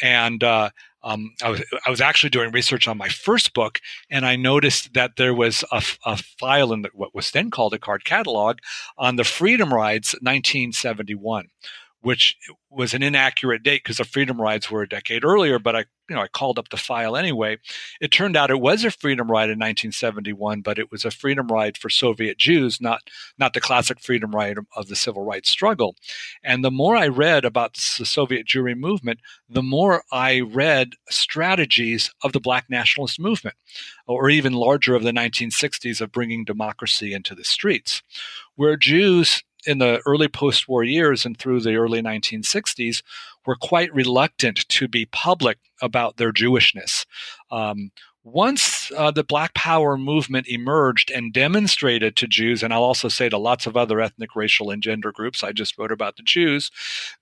and 0.00 0.42
uh, 0.42 0.70
um, 1.02 1.34
I 1.42 1.50
was 1.50 1.62
I 1.86 1.90
was 1.90 2.00
actually 2.00 2.30
doing 2.30 2.50
research 2.50 2.88
on 2.88 2.98
my 2.98 3.08
first 3.08 3.54
book, 3.54 3.80
and 4.10 4.26
I 4.26 4.36
noticed 4.36 4.94
that 4.94 5.16
there 5.16 5.34
was 5.34 5.64
a, 5.70 5.82
a 6.04 6.16
file 6.16 6.72
in 6.72 6.82
the, 6.82 6.90
what 6.92 7.14
was 7.14 7.30
then 7.30 7.50
called 7.50 7.74
a 7.74 7.78
card 7.78 8.04
catalog 8.04 8.58
on 8.96 9.16
the 9.16 9.24
Freedom 9.24 9.72
Rides 9.72 10.12
1971 10.14 11.48
which 12.00 12.36
was 12.70 12.94
an 12.94 13.02
inaccurate 13.02 13.62
date 13.62 13.82
because 13.82 13.96
the 13.96 14.04
freedom 14.04 14.40
rides 14.40 14.70
were 14.70 14.82
a 14.82 14.88
decade 14.88 15.24
earlier 15.24 15.58
but 15.58 15.74
i 15.74 15.84
you 16.08 16.14
know 16.16 16.22
i 16.22 16.28
called 16.28 16.58
up 16.58 16.68
the 16.68 16.76
file 16.76 17.16
anyway. 17.16 17.56
It 18.00 18.12
turned 18.12 18.36
out 18.36 18.50
it 18.50 18.60
was 18.60 18.84
a 18.84 18.90
freedom 18.90 19.30
ride 19.30 19.50
in 19.50 19.58
1971 19.58 20.60
but 20.60 20.78
it 20.78 20.90
was 20.90 21.04
a 21.04 21.10
freedom 21.10 21.48
ride 21.48 21.76
for 21.76 21.88
soviet 21.90 22.38
jews 22.38 22.80
not 22.80 23.02
not 23.38 23.54
the 23.54 23.60
classic 23.60 24.00
freedom 24.00 24.30
ride 24.32 24.58
of 24.76 24.88
the 24.88 24.96
civil 24.96 25.24
rights 25.24 25.50
struggle. 25.50 25.96
And 26.42 26.64
the 26.64 26.70
more 26.70 26.96
i 26.96 27.08
read 27.08 27.44
about 27.44 27.74
the 27.74 28.06
soviet 28.06 28.46
jewry 28.46 28.76
movement 28.76 29.20
the 29.48 29.62
more 29.62 30.02
i 30.12 30.40
read 30.40 30.92
strategies 31.10 32.10
of 32.22 32.32
the 32.32 32.40
black 32.40 32.66
nationalist 32.68 33.18
movement 33.18 33.56
or 34.06 34.30
even 34.30 34.52
larger 34.52 34.94
of 34.94 35.02
the 35.02 35.12
1960s 35.12 36.00
of 36.00 36.12
bringing 36.12 36.44
democracy 36.44 37.12
into 37.12 37.34
the 37.34 37.44
streets 37.44 38.02
where 38.56 38.76
jews 38.76 39.42
in 39.66 39.78
the 39.78 40.00
early 40.06 40.28
post 40.28 40.68
war 40.68 40.84
years 40.84 41.24
and 41.24 41.38
through 41.38 41.60
the 41.60 41.76
early 41.76 42.00
1960s 42.02 43.02
were 43.46 43.56
quite 43.56 43.92
reluctant 43.92 44.68
to 44.68 44.88
be 44.88 45.06
public 45.06 45.58
about 45.80 46.16
their 46.16 46.32
Jewishness. 46.32 47.06
Um, 47.50 47.90
once 48.32 48.90
uh, 48.92 49.10
the 49.10 49.24
Black 49.24 49.54
Power 49.54 49.96
movement 49.96 50.46
emerged 50.48 51.10
and 51.10 51.32
demonstrated 51.32 52.16
to 52.16 52.26
Jews, 52.26 52.62
and 52.62 52.72
I'll 52.72 52.82
also 52.82 53.08
say 53.08 53.28
to 53.28 53.38
lots 53.38 53.66
of 53.66 53.76
other 53.76 54.00
ethnic, 54.00 54.36
racial, 54.36 54.70
and 54.70 54.82
gender 54.82 55.12
groups, 55.12 55.42
I 55.42 55.52
just 55.52 55.78
wrote 55.78 55.92
about 55.92 56.16
the 56.16 56.22
Jews, 56.22 56.70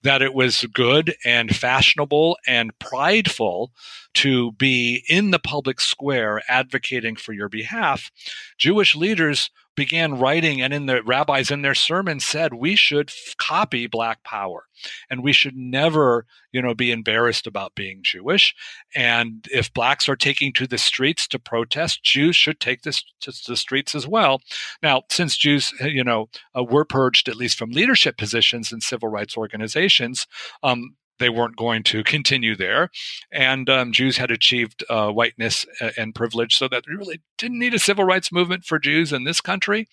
that 0.02 0.22
it 0.22 0.34
was 0.34 0.66
good 0.72 1.14
and 1.25 1.54
fashionable 1.54 2.36
and 2.46 2.78
prideful 2.78 3.72
to 4.14 4.52
be 4.52 5.04
in 5.08 5.30
the 5.30 5.38
public 5.38 5.80
square 5.80 6.42
advocating 6.48 7.16
for 7.16 7.32
your 7.32 7.48
behalf, 7.48 8.10
Jewish 8.58 8.96
leaders 8.96 9.50
began 9.76 10.18
writing 10.18 10.62
and 10.62 10.72
in 10.72 10.86
the 10.86 11.02
rabbis 11.02 11.50
in 11.50 11.62
their 11.62 11.75
sermons 11.75 12.25
said 12.25 12.54
we 12.54 12.75
should 12.75 13.10
f- 13.10 13.36
copy 13.36 13.86
black 13.86 14.22
power 14.25 14.65
and 15.11 15.23
we 15.23 15.33
should 15.33 15.56
never 15.56 16.26
you 16.52 16.62
know 16.62 16.75
be 16.75 16.90
embarrassed 16.90 17.47
about 17.47 17.75
being 17.75 18.00
jewish 18.02 18.54
and 18.95 19.47
if 19.52 19.73
blacks 19.73 20.09
are 20.09 20.16
taking 20.16 20.52
to 20.52 20.66
the 20.66 20.78
streets 20.78 21.26
to 21.26 21.38
protest 21.38 22.02
jews 22.02 22.37
should 22.37 22.61
take 22.61 22.83
this 22.83 23.04
to 23.21 23.33
the 23.47 23.56
streets 23.56 23.95
as 23.95 24.06
well 24.06 24.40
now 24.83 25.02
since 25.11 25.37
jews 25.37 25.73
you 25.80 26.04
know 26.04 26.28
uh, 26.56 26.64
were 26.64 26.85
purged 26.85 27.28
at 27.28 27.37
least 27.37 27.59
from 27.59 27.71
leadership 27.71 28.16
positions 28.16 28.73
in 28.73 28.80
civil 28.80 29.09
rights 29.09 29.37
organizations 29.37 30.26
um, 30.62 30.97
they 31.18 31.28
weren't 31.28 31.56
going 31.56 31.83
to 31.85 32.04
continue 32.04 32.56
there. 32.56 32.90
And 33.33 33.68
um, 33.71 33.92
Jews 33.92 34.16
had 34.16 34.30
achieved 34.30 34.85
uh, 34.90 35.11
whiteness 35.11 35.66
and 35.97 36.14
privilege 36.14 36.56
so 36.56 36.68
that 36.68 36.85
they 36.87 36.95
really 36.95 37.23
didn't 37.38 37.59
need 37.59 37.75
a 37.75 37.78
civil 37.78 38.04
rights 38.04 38.33
movement 38.33 38.64
for 38.64 38.78
Jews 38.78 39.12
in 39.12 39.25
this 39.25 39.40
country. 39.40 39.88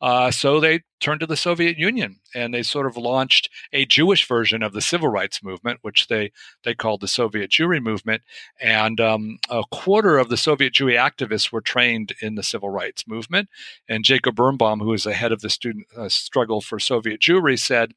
Uh, 0.00 0.30
so 0.30 0.60
they 0.60 0.80
turned 1.00 1.20
to 1.20 1.26
the 1.26 1.36
Soviet 1.36 1.78
Union 1.78 2.20
and 2.34 2.52
they 2.52 2.62
sort 2.62 2.86
of 2.86 2.96
launched 2.96 3.48
a 3.72 3.86
Jewish 3.86 4.26
version 4.26 4.62
of 4.62 4.72
the 4.72 4.80
civil 4.80 5.08
rights 5.08 5.42
movement, 5.42 5.78
which 5.82 6.08
they, 6.08 6.32
they 6.64 6.74
called 6.74 7.00
the 7.00 7.08
Soviet 7.08 7.50
Jewry 7.50 7.82
movement. 7.82 8.22
And 8.60 9.00
um, 9.00 9.38
a 9.50 9.62
quarter 9.70 10.18
of 10.18 10.28
the 10.28 10.36
Soviet 10.36 10.74
Jewry 10.74 10.96
activists 10.96 11.52
were 11.52 11.60
trained 11.60 12.14
in 12.20 12.34
the 12.34 12.42
civil 12.42 12.70
rights 12.70 13.06
movement. 13.06 13.48
And 13.88 14.04
Jacob 14.04 14.36
Birnbaum, 14.36 14.80
who 14.80 14.92
is 14.92 15.04
the 15.04 15.14
head 15.14 15.32
of 15.32 15.40
the 15.40 15.50
student 15.50 15.86
uh, 15.96 16.08
struggle 16.08 16.60
for 16.60 16.78
Soviet 16.78 17.20
Jewry, 17.20 17.58
said 17.58 17.92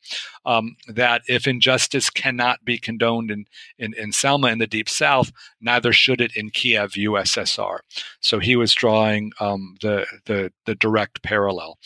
um, 0.45 0.75
that 0.87 1.21
if 1.27 1.47
injustice 1.47 2.09
cannot 2.09 2.63
be 2.63 2.77
condoned 2.77 3.31
in, 3.31 3.45
in, 3.77 3.93
in 3.95 4.11
Selma 4.11 4.47
in 4.47 4.59
the 4.59 4.67
Deep 4.67 4.89
South, 4.89 5.31
neither 5.61 5.93
should 5.93 6.21
it 6.21 6.35
in 6.35 6.49
Kiev, 6.49 6.91
USSR. 6.91 7.79
So 8.21 8.39
he 8.39 8.55
was 8.55 8.73
drawing 8.73 9.31
um, 9.39 9.75
the, 9.81 10.05
the, 10.25 10.51
the 10.65 10.75
direct 10.75 11.23
parallel. 11.23 11.77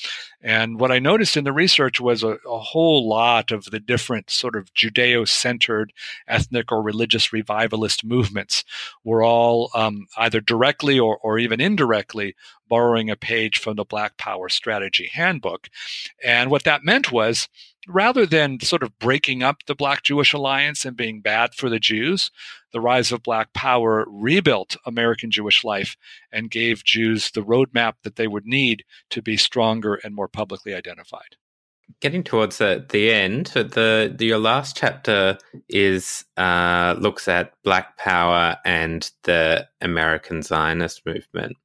And 0.44 0.78
what 0.78 0.92
I 0.92 1.00
noticed 1.00 1.38
in 1.38 1.46
the 1.46 1.54
research 1.54 2.02
was 2.02 2.22
a, 2.22 2.38
a 2.46 2.60
whole 2.60 3.08
lot 3.08 3.52
of 3.52 3.66
the 3.66 3.80
different 3.80 4.30
sort 4.30 4.58
of 4.58 4.74
Judeo 4.74 5.26
centered 5.26 5.94
ethnic 6.28 6.70
or 6.70 6.84
religious 6.84 7.32
revivalist 7.32 8.04
movements 8.04 8.66
were 9.06 9.24
all 9.24 9.72
um, 9.74 10.08
either 10.18 10.42
directly 10.42 11.00
or, 11.00 11.18
or 11.18 11.40
even 11.40 11.62
indirectly 11.62 12.36
borrowing 12.68 13.10
a 13.10 13.16
page 13.16 13.58
from 13.58 13.78
the 13.78 13.86
Black 13.86 14.18
Power 14.18 14.50
Strategy 14.50 15.10
Handbook. 15.14 15.70
And 16.24 16.52
what 16.52 16.66
that 16.66 16.84
meant 16.84 17.12
was 17.12 17.48
rather 17.88 18.26
than 18.26 18.60
sort 18.60 18.84
of 18.84 18.98
breaking 19.00 19.44
up 19.44 19.64
the 19.66 19.76
Black 19.76 20.04
Jewish 20.04 20.34
alliance 20.34 20.86
and 20.86 20.98
being 20.98 21.22
bad 21.22 21.54
for 21.54 21.70
the 21.70 21.80
Jews, 21.80 22.32
the 22.74 22.82
rise 22.82 23.12
of 23.12 23.24
Black 23.24 23.54
power 23.54 24.06
rebuilt 24.10 24.76
American 24.86 25.32
Jewish 25.32 25.64
life 25.64 25.96
and 26.32 26.52
gave 26.52 26.84
Jews 26.84 27.32
the 27.32 27.44
roadmap 27.44 27.94
that 28.04 28.18
they 28.18 28.28
would 28.28 28.46
need 28.46 28.84
to 29.12 29.22
be 29.22 29.38
stronger 29.38 30.00
and 30.04 30.14
more 30.14 30.28
publicly 30.28 30.74
identified. 30.74 31.38
Getting 32.00 32.24
towards 32.24 32.58
the, 32.58 32.86
the 32.90 33.12
end, 33.12 33.48
the, 33.48 34.14
the 34.18 34.26
your 34.26 34.40
last 34.40 34.76
chapter 34.76 35.38
is 35.70 36.26
uh, 36.38 36.96
looks 36.98 37.28
at 37.28 37.54
Black 37.64 37.98
Power 37.98 38.58
and 38.66 39.10
the 39.24 39.68
American 39.80 40.42
Zionist 40.42 41.06
movement. 41.06 41.56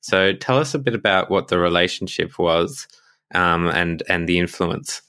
So 0.00 0.32
tell 0.32 0.58
us 0.58 0.74
a 0.74 0.78
bit 0.78 0.94
about 0.94 1.30
what 1.30 1.48
the 1.48 1.58
relationship 1.58 2.38
was 2.38 2.86
um, 3.34 3.68
and 3.68 4.02
and 4.08 4.28
the 4.28 4.38
influence 4.38 5.00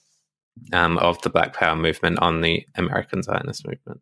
um, 0.72 0.98
of 1.00 1.22
the 1.22 1.30
Black 1.30 1.54
Power 1.54 1.76
movement 1.76 2.20
on 2.20 2.42
the 2.42 2.66
American 2.76 3.24
Zionist 3.24 3.68
movement. 3.68 4.02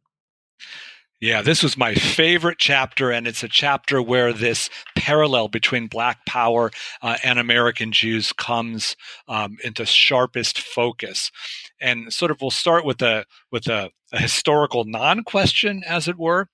Yeah, 1.21 1.43
this 1.43 1.61
was 1.61 1.77
my 1.77 1.93
favorite 1.93 2.57
chapter, 2.57 3.11
and 3.11 3.27
it's 3.27 3.43
a 3.43 3.47
chapter 3.47 4.01
where 4.01 4.33
this 4.33 4.71
parallel 4.95 5.49
between 5.49 5.85
Black 5.85 6.25
Power 6.25 6.71
uh, 7.03 7.17
and 7.23 7.37
American 7.37 7.91
Jews 7.91 8.33
comes 8.33 8.95
um, 9.27 9.57
into 9.63 9.85
sharpest 9.85 10.59
focus. 10.59 11.31
And 11.79 12.11
sort 12.11 12.31
of, 12.31 12.41
we'll 12.41 12.49
start 12.49 12.85
with 12.85 13.03
a 13.03 13.25
with 13.51 13.67
a, 13.67 13.91
a 14.11 14.19
historical 14.19 14.83
non-question, 14.83 15.83
as 15.87 16.07
it 16.07 16.17
were, 16.17 16.47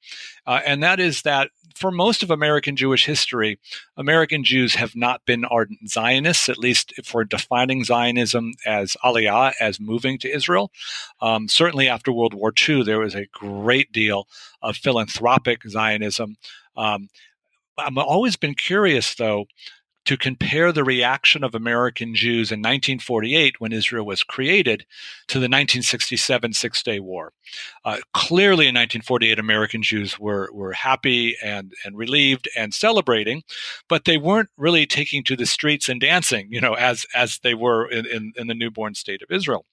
uh, 0.46 0.60
and 0.66 0.84
that 0.84 1.00
is 1.00 1.22
that 1.22 1.50
for 1.78 1.92
most 1.92 2.24
of 2.24 2.32
American 2.32 2.76
Jewish 2.76 3.06
history, 3.06 3.60
American 3.96 4.44
Jews 4.44 4.76
have 4.76 4.96
not 4.96 5.26
been 5.26 5.46
ardent 5.46 5.90
Zionists, 5.90 6.50
at 6.50 6.58
least 6.58 6.94
for 7.04 7.24
defining 7.24 7.84
Zionism 7.84 8.54
as 8.66 8.98
aliyah, 9.04 9.54
as 9.62 9.80
moving 9.80 10.18
to 10.20 10.34
Israel. 10.34 10.72
Um, 11.22 11.48
certainly 11.48 11.88
after 11.88 12.12
World 12.12 12.34
War 12.34 12.52
II, 12.68 12.84
there 12.84 13.00
was 13.00 13.16
a 13.16 13.28
great 13.28 13.92
deal 13.92 14.28
of 14.62 14.76
philanthropic 14.78 15.64
Zionism. 15.68 16.38
Um, 16.76 17.10
I've 17.78 17.98
always 17.98 18.36
been 18.36 18.56
curious, 18.56 19.14
though, 19.16 19.46
to 20.08 20.16
compare 20.16 20.72
the 20.72 20.86
reaction 20.86 21.44
of 21.44 21.54
American 21.54 22.16
Jews 22.16 22.50
in 22.50 22.60
1948, 22.60 23.60
when 23.60 23.74
Israel 23.74 24.06
was 24.06 24.24
created, 24.24 24.86
to 25.28 25.36
the 25.36 25.50
1967 25.50 26.54
Six 26.54 26.82
Day 26.82 27.02
War. 27.02 27.34
Uh, 27.84 27.98
clearly, 28.14 28.68
in 28.68 28.74
1948, 28.74 29.38
American 29.38 29.84
Jews 29.84 30.18
were, 30.18 30.50
were 30.54 30.72
happy 30.72 31.36
and, 31.44 31.74
and 31.84 31.98
relieved 31.98 32.48
and 32.56 32.74
celebrating, 32.74 33.44
but 33.90 34.06
they 34.06 34.18
weren't 34.18 34.50
really 34.56 34.86
taking 34.86 35.26
to 35.26 35.36
the 35.36 35.46
streets 35.46 35.90
and 35.90 36.00
dancing, 36.00 36.48
you 36.50 36.62
know, 36.62 36.76
as, 36.76 37.06
as 37.14 37.40
they 37.44 37.54
were 37.54 37.86
in, 37.92 38.06
in, 38.06 38.32
in 38.38 38.48
the 38.48 38.56
newborn 38.56 38.96
state 38.96 39.22
of 39.22 39.30
Israel. 39.30 39.66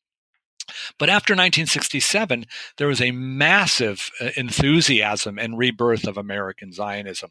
But 0.98 1.08
after 1.08 1.32
1967, 1.32 2.46
there 2.76 2.86
was 2.86 3.00
a 3.00 3.10
massive 3.10 4.10
uh, 4.20 4.30
enthusiasm 4.36 5.38
and 5.38 5.58
rebirth 5.58 6.06
of 6.06 6.16
American 6.16 6.72
Zionism. 6.72 7.30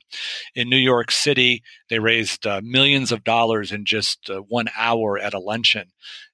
In 0.56 0.70
New 0.70 0.78
York 0.78 1.12
City, 1.12 1.64
they 1.90 2.00
raised 2.00 2.46
uh, 2.46 2.62
millions 2.64 3.12
of 3.12 3.24
dollars 3.24 3.72
in 3.72 3.86
just 3.86 4.30
uh, 4.30 4.40
one 4.42 4.70
hour 4.78 5.18
at 5.18 5.34
a 5.34 5.40
luncheon. 5.40 5.92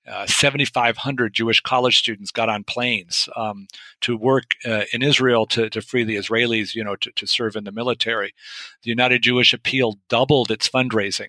Uh, 0.07 0.25
7,500 0.25 1.33
Jewish 1.33 1.61
college 1.61 1.99
students 1.99 2.31
got 2.31 2.49
on 2.49 2.63
planes 2.63 3.29
um, 3.35 3.67
to 4.01 4.17
work 4.17 4.55
uh, 4.65 4.85
in 4.91 5.03
Israel 5.03 5.45
to, 5.45 5.69
to 5.69 5.81
free 5.81 6.03
the 6.03 6.15
Israelis, 6.15 6.73
you 6.73 6.83
know, 6.83 6.95
to, 6.95 7.11
to 7.11 7.27
serve 7.27 7.55
in 7.55 7.63
the 7.63 7.71
military. 7.71 8.33
The 8.81 8.89
United 8.89 9.21
Jewish 9.21 9.53
Appeal 9.53 9.99
doubled 10.09 10.49
its 10.49 10.67
fundraising 10.67 11.27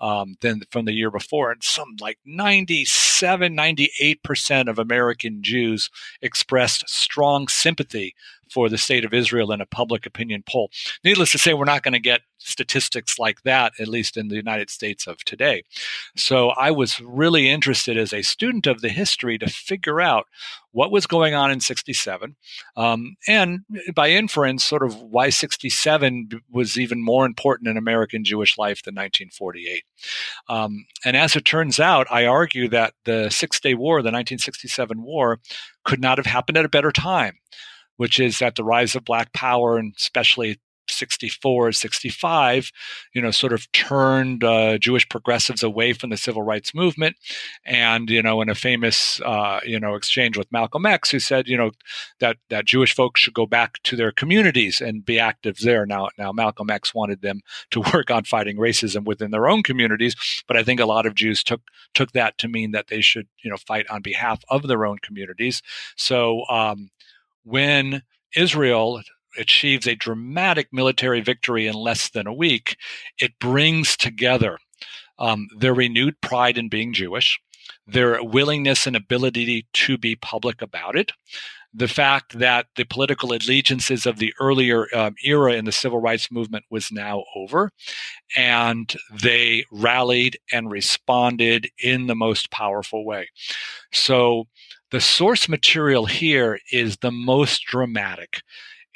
um, 0.00 0.36
than 0.40 0.62
from 0.70 0.84
the 0.84 0.92
year 0.92 1.10
before. 1.10 1.52
And 1.52 1.62
some 1.62 1.96
like 2.00 2.18
97, 2.24 3.56
98% 3.56 4.68
of 4.68 4.78
American 4.78 5.42
Jews 5.42 5.90
expressed 6.22 6.88
strong 6.88 7.48
sympathy 7.48 8.14
for 8.50 8.68
the 8.68 8.78
state 8.78 9.04
of 9.04 9.14
Israel 9.14 9.52
in 9.52 9.60
a 9.60 9.66
public 9.66 10.06
opinion 10.06 10.42
poll. 10.46 10.70
Needless 11.04 11.32
to 11.32 11.38
say, 11.38 11.54
we're 11.54 11.64
not 11.64 11.82
going 11.82 11.92
to 11.92 12.00
get 12.00 12.22
statistics 12.38 13.18
like 13.18 13.42
that, 13.42 13.72
at 13.78 13.88
least 13.88 14.16
in 14.16 14.28
the 14.28 14.36
United 14.36 14.70
States 14.70 15.06
of 15.06 15.18
today. 15.18 15.62
So 16.16 16.50
I 16.50 16.70
was 16.70 17.00
really 17.00 17.48
interested 17.48 17.96
as 17.96 18.12
a 18.12 18.22
student 18.22 18.66
of 18.66 18.80
the 18.80 18.88
history 18.88 19.38
to 19.38 19.48
figure 19.48 20.00
out 20.00 20.26
what 20.72 20.90
was 20.90 21.06
going 21.06 21.34
on 21.34 21.50
in 21.50 21.60
67 21.60 22.36
um, 22.76 23.16
and 23.26 23.60
by 23.94 24.10
inference 24.10 24.64
sort 24.64 24.82
of 24.82 25.00
why 25.00 25.30
67 25.30 26.28
was 26.50 26.78
even 26.78 27.02
more 27.02 27.26
important 27.26 27.68
in 27.68 27.76
american 27.76 28.24
jewish 28.24 28.56
life 28.58 28.82
than 28.82 28.94
1948 28.94 29.84
um, 30.48 30.84
and 31.04 31.16
as 31.16 31.36
it 31.36 31.44
turns 31.44 31.80
out 31.80 32.06
i 32.10 32.26
argue 32.26 32.68
that 32.68 32.94
the 33.04 33.28
six 33.30 33.60
day 33.60 33.74
war 33.74 33.96
the 33.96 34.06
1967 34.06 35.02
war 35.02 35.40
could 35.84 36.00
not 36.00 36.18
have 36.18 36.26
happened 36.26 36.58
at 36.58 36.64
a 36.64 36.70
better 36.70 36.92
time 36.92 37.36
which 37.96 38.18
is 38.18 38.38
that 38.38 38.56
the 38.56 38.64
rise 38.64 38.94
of 38.94 39.04
black 39.04 39.32
power 39.32 39.76
and 39.76 39.94
especially 39.96 40.58
64, 40.90 41.72
65, 41.72 42.70
you 43.14 43.22
know, 43.22 43.30
sort 43.30 43.52
of 43.52 43.70
turned 43.72 44.44
uh, 44.44 44.78
Jewish 44.78 45.08
progressives 45.08 45.62
away 45.62 45.92
from 45.92 46.10
the 46.10 46.16
civil 46.16 46.42
rights 46.42 46.74
movement. 46.74 47.16
And, 47.64 48.10
you 48.10 48.22
know, 48.22 48.40
in 48.40 48.48
a 48.48 48.54
famous, 48.54 49.20
uh, 49.22 49.60
you 49.64 49.78
know, 49.78 49.94
exchange 49.94 50.36
with 50.36 50.50
Malcolm 50.52 50.86
X, 50.86 51.10
who 51.10 51.18
said, 51.18 51.48
you 51.48 51.56
know, 51.56 51.70
that, 52.20 52.36
that 52.48 52.66
Jewish 52.66 52.94
folks 52.94 53.20
should 53.20 53.34
go 53.34 53.46
back 53.46 53.82
to 53.84 53.96
their 53.96 54.12
communities 54.12 54.80
and 54.80 55.04
be 55.04 55.18
active 55.18 55.58
there. 55.58 55.86
Now, 55.86 56.08
now 56.18 56.32
Malcolm 56.32 56.70
X 56.70 56.94
wanted 56.94 57.22
them 57.22 57.40
to 57.70 57.80
work 57.94 58.10
on 58.10 58.24
fighting 58.24 58.56
racism 58.56 59.04
within 59.04 59.30
their 59.30 59.48
own 59.48 59.62
communities. 59.62 60.16
But 60.46 60.56
I 60.56 60.62
think 60.62 60.80
a 60.80 60.86
lot 60.86 61.06
of 61.06 61.14
Jews 61.14 61.42
took, 61.42 61.62
took 61.94 62.12
that 62.12 62.38
to 62.38 62.48
mean 62.48 62.72
that 62.72 62.88
they 62.88 63.00
should, 63.00 63.28
you 63.42 63.50
know, 63.50 63.56
fight 63.56 63.88
on 63.90 64.02
behalf 64.02 64.42
of 64.48 64.66
their 64.66 64.86
own 64.86 64.98
communities. 64.98 65.62
So, 65.96 66.44
um, 66.48 66.90
when 67.44 68.02
Israel 68.36 69.02
achieves 69.38 69.86
a 69.86 69.94
dramatic 69.94 70.68
military 70.72 71.20
victory 71.20 71.66
in 71.66 71.74
less 71.74 72.10
than 72.10 72.26
a 72.26 72.34
week, 72.34 72.76
it 73.18 73.38
brings 73.38 73.96
together 73.96 74.58
um, 75.18 75.48
their 75.58 75.74
renewed 75.74 76.20
pride 76.20 76.58
in 76.58 76.68
being 76.68 76.92
Jewish, 76.92 77.38
their 77.86 78.22
willingness 78.22 78.86
and 78.86 78.96
ability 78.96 79.66
to 79.72 79.98
be 79.98 80.16
public 80.16 80.62
about 80.62 80.96
it, 80.96 81.12
the 81.72 81.88
fact 81.88 82.38
that 82.38 82.66
the 82.76 82.84
political 82.84 83.32
allegiances 83.32 84.04
of 84.06 84.18
the 84.18 84.34
earlier 84.40 84.86
um, 84.94 85.14
era 85.24 85.52
in 85.52 85.64
the 85.64 85.72
civil 85.72 86.00
rights 86.00 86.30
movement 86.30 86.64
was 86.70 86.90
now 86.90 87.24
over, 87.36 87.70
and 88.36 88.96
they 89.12 89.64
rallied 89.70 90.36
and 90.52 90.70
responded 90.70 91.70
in 91.82 92.06
the 92.06 92.16
most 92.16 92.50
powerful 92.50 93.04
way. 93.04 93.28
So 93.92 94.48
the 94.90 95.00
source 95.00 95.48
material 95.48 96.06
here 96.06 96.58
is 96.72 96.96
the 96.96 97.12
most 97.12 97.64
dramatic 97.66 98.42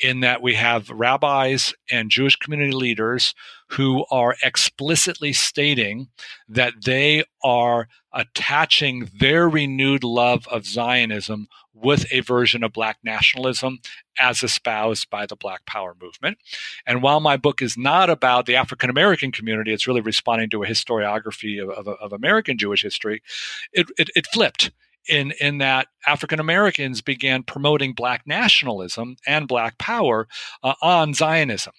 in 0.03 0.21
that 0.21 0.43
we 0.43 0.55
have 0.55 0.91
rabbis 0.91 1.73
and 1.91 2.11
Jewish 2.11 2.37
community 2.37 2.73
leaders 2.73 3.35
who 3.71 4.05
are 4.11 4.37
explicitly 4.43 5.33
stating 5.33 6.09
that 6.49 6.85
they 6.85 7.25
are 7.43 7.89
attaching 8.13 9.11
their 9.19 9.49
renewed 9.49 10.05
love 10.05 10.47
of 10.49 10.67
Zionism 10.67 11.49
with 11.73 12.07
a 12.13 12.21
version 12.21 12.63
of 12.63 12.73
Black 12.73 12.99
nationalism 13.03 13.81
as 14.19 14.43
espoused 14.43 15.11
by 15.11 15.27
the 15.27 15.37
Black 15.37 15.67
Power 15.67 15.97
movement. 16.01 16.39
And 16.87 17.03
while 17.03 17.21
my 17.21 17.37
book 17.37 17.61
is 17.61 17.77
not 17.77 18.09
about 18.09 18.47
the 18.47 18.57
African 18.57 18.91
American 18.91 19.33
community, 19.33 19.73
it's 19.73 19.89
really 19.89 20.01
responding 20.01 20.51
to 20.51 20.63
a 20.63 20.67
historiography 20.67 21.61
of, 21.63 21.71
of, 21.71 21.89
of 21.89 22.13
American 22.13 22.57
Jewish 22.57 22.83
history, 22.83 23.23
it, 23.73 23.89
it, 23.99 24.11
it 24.15 24.27
flipped 24.33 24.71
in 25.09 25.33
in 25.41 25.59
that 25.59 25.89
African 26.07 26.41
Americans 26.41 27.01
began 27.01 27.43
promoting 27.43 27.93
black 27.93 28.27
nationalism 28.27 29.17
and 29.27 29.49
black 29.49 29.79
power 29.79 30.29
uh, 30.63 30.75
on 30.83 31.15
Zionism. 31.15 31.73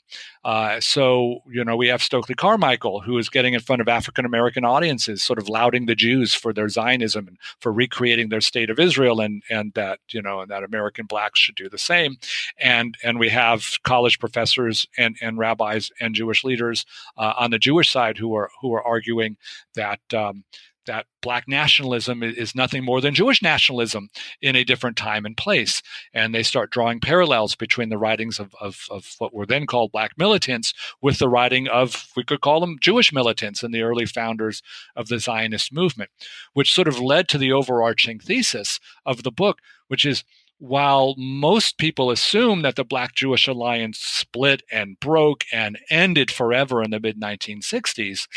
Uh, 0.44 0.80
so, 0.80 1.40
you 1.48 1.64
know, 1.64 1.76
we 1.76 1.88
have 1.88 2.04
Stokely 2.04 2.36
Carmichael, 2.36 3.02
who 3.02 3.18
is 3.18 3.30
getting 3.30 3.56
in 3.56 3.60
front 3.60 3.82
of 3.82 3.88
African 3.88 4.26
American 4.26 4.64
audiences, 4.64 5.24
sort 5.24 5.40
of 5.40 5.50
lauding 5.50 5.86
the 5.86 5.96
Jews 5.96 6.34
for 6.34 6.54
their 6.54 6.70
Zionism 6.70 7.28
and 7.28 7.38
for 7.60 7.72
recreating 7.72 8.30
their 8.30 8.42
state 8.42 8.70
of 8.70 8.80
Israel, 8.80 9.20
and 9.20 9.44
and 9.50 9.74
that 9.74 10.00
you 10.12 10.22
know, 10.22 10.42
and 10.42 10.52
that 10.52 10.64
American 10.64 11.06
blacks 11.06 11.40
should 11.40 11.56
do 11.56 11.70
the 11.70 11.78
same. 11.78 12.18
And 12.60 12.96
and 13.04 13.20
we 13.20 13.30
have 13.30 13.82
college 13.84 14.20
professors 14.20 14.88
and 14.98 15.16
and 15.22 15.38
rabbis 15.38 15.92
and 16.00 16.14
Jewish 16.16 16.44
leaders 16.44 16.86
uh, 17.18 17.34
on 17.38 17.52
the 17.52 17.60
Jewish 17.60 17.92
side 17.92 18.18
who 18.18 18.36
are 18.36 18.50
who 18.62 18.74
are 18.74 18.84
arguing 18.84 19.38
that. 19.76 20.00
Um, 20.14 20.44
that 20.86 21.06
black 21.22 21.48
nationalism 21.48 22.24
is 22.24 22.56
nothing 22.56 22.84
more 22.84 23.02
than 23.02 23.16
Jewish 23.16 23.42
nationalism 23.42 24.10
in 24.42 24.56
a 24.56 24.64
different 24.64 24.98
time 24.98 25.26
and 25.26 25.36
place. 25.36 25.82
And 26.14 26.34
they 26.34 26.44
start 26.44 26.72
drawing 26.72 27.00
parallels 27.00 27.56
between 27.56 27.90
the 27.90 27.98
writings 27.98 28.40
of, 28.40 28.54
of, 28.60 28.86
of, 28.90 29.16
what 29.18 29.34
were 29.34 29.46
then 29.46 29.66
called 29.66 29.92
black 29.92 30.12
militants 30.18 30.74
with 31.02 31.20
the 31.20 31.30
writing 31.30 31.68
of, 31.68 32.08
we 32.16 32.24
could 32.24 32.42
call 32.42 32.60
them 32.60 32.78
Jewish 32.80 33.14
militants 33.14 33.64
and 33.64 33.74
the 33.74 33.82
early 33.82 34.06
founders 34.06 34.62
of 34.96 35.08
the 35.08 35.20
Zionist 35.20 35.74
movement, 35.74 36.12
which 36.54 36.74
sort 36.74 36.88
of 36.88 37.00
led 37.00 37.28
to 37.30 37.38
the 37.38 37.52
overarching 37.52 38.20
thesis 38.20 38.80
of 39.06 39.24
the 39.24 39.32
book, 39.32 39.60
which 39.88 40.06
is 40.06 40.24
while 40.58 41.16
most 41.18 41.78
people 41.78 42.10
assume 42.12 42.62
that 42.62 42.76
the 42.76 42.86
Black 42.86 43.14
Jewish 43.16 43.48
Alliance 43.48 44.00
split 44.00 44.64
and 44.72 45.00
broke 45.00 45.44
and 45.52 45.78
ended 45.90 46.32
forever 46.32 46.82
in 46.82 46.92
the 46.92 47.00
mid 47.00 47.20
1960s, 47.20 48.28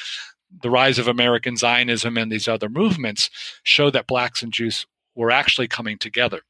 the 0.63 0.71
rise 0.71 0.99
of 0.99 1.09
American 1.09 1.57
Zionism 1.57 2.17
and 2.17 2.31
these 2.31 2.49
other 2.49 2.69
movements 2.69 3.31
show 3.63 3.91
that 3.91 4.07
blacks 4.07 4.43
and 4.43 4.53
Jews 4.53 4.87
were 5.15 5.31
actually 5.31 5.69
coming 5.69 5.99
together. 5.99 6.41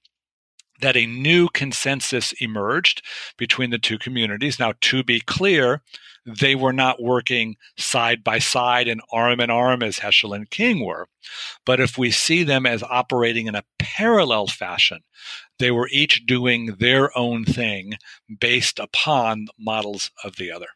That 0.80 0.96
a 0.96 1.06
new 1.06 1.48
consensus 1.48 2.32
emerged 2.40 3.02
between 3.36 3.70
the 3.70 3.78
two 3.78 3.98
communities. 3.98 4.58
Now, 4.58 4.74
to 4.80 5.02
be 5.02 5.20
clear, 5.20 5.82
they 6.24 6.54
were 6.54 6.72
not 6.72 7.02
working 7.02 7.56
side 7.76 8.22
by 8.22 8.38
side 8.38 8.86
and 8.86 9.00
arm 9.10 9.40
in 9.40 9.50
arm 9.50 9.82
as 9.82 9.98
Heschel 9.98 10.36
and 10.36 10.48
King 10.50 10.84
were. 10.84 11.08
But 11.64 11.80
if 11.80 11.96
we 11.96 12.10
see 12.10 12.42
them 12.42 12.66
as 12.66 12.82
operating 12.82 13.46
in 13.46 13.54
a 13.54 13.64
parallel 13.78 14.46
fashion, 14.46 15.00
they 15.58 15.70
were 15.70 15.88
each 15.90 16.26
doing 16.26 16.76
their 16.78 17.16
own 17.16 17.44
thing 17.44 17.94
based 18.40 18.78
upon 18.78 19.46
models 19.58 20.10
of 20.22 20.36
the 20.36 20.52
other. 20.52 20.68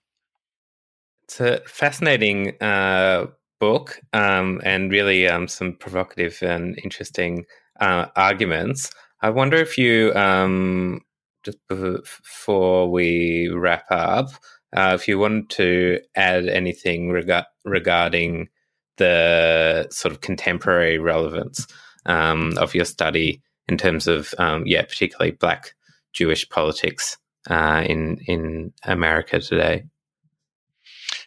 It's 1.32 1.40
a 1.40 1.62
fascinating 1.66 2.60
uh, 2.60 3.28
book 3.58 3.98
um, 4.12 4.60
and 4.64 4.90
really 4.90 5.26
um, 5.26 5.48
some 5.48 5.72
provocative 5.72 6.42
and 6.42 6.78
interesting 6.84 7.46
uh, 7.80 8.08
arguments. 8.16 8.90
I 9.22 9.30
wonder 9.30 9.56
if 9.56 9.78
you, 9.78 10.12
um, 10.14 11.00
just 11.42 11.56
before 11.70 12.90
we 12.90 13.48
wrap 13.48 13.86
up, 13.90 14.28
uh, 14.76 14.92
if 14.94 15.08
you 15.08 15.18
wanted 15.18 15.48
to 15.50 16.00
add 16.16 16.48
anything 16.48 17.12
rega- 17.12 17.46
regarding 17.64 18.50
the 18.98 19.88
sort 19.90 20.12
of 20.12 20.20
contemporary 20.20 20.98
relevance 20.98 21.66
um, 22.04 22.58
of 22.58 22.74
your 22.74 22.84
study 22.84 23.40
in 23.68 23.78
terms 23.78 24.06
of, 24.06 24.34
um, 24.36 24.64
yeah, 24.66 24.82
particularly 24.82 25.30
Black 25.30 25.72
Jewish 26.12 26.46
politics 26.50 27.16
uh, 27.48 27.82
in 27.86 28.18
in 28.26 28.74
America 28.84 29.40
today. 29.40 29.84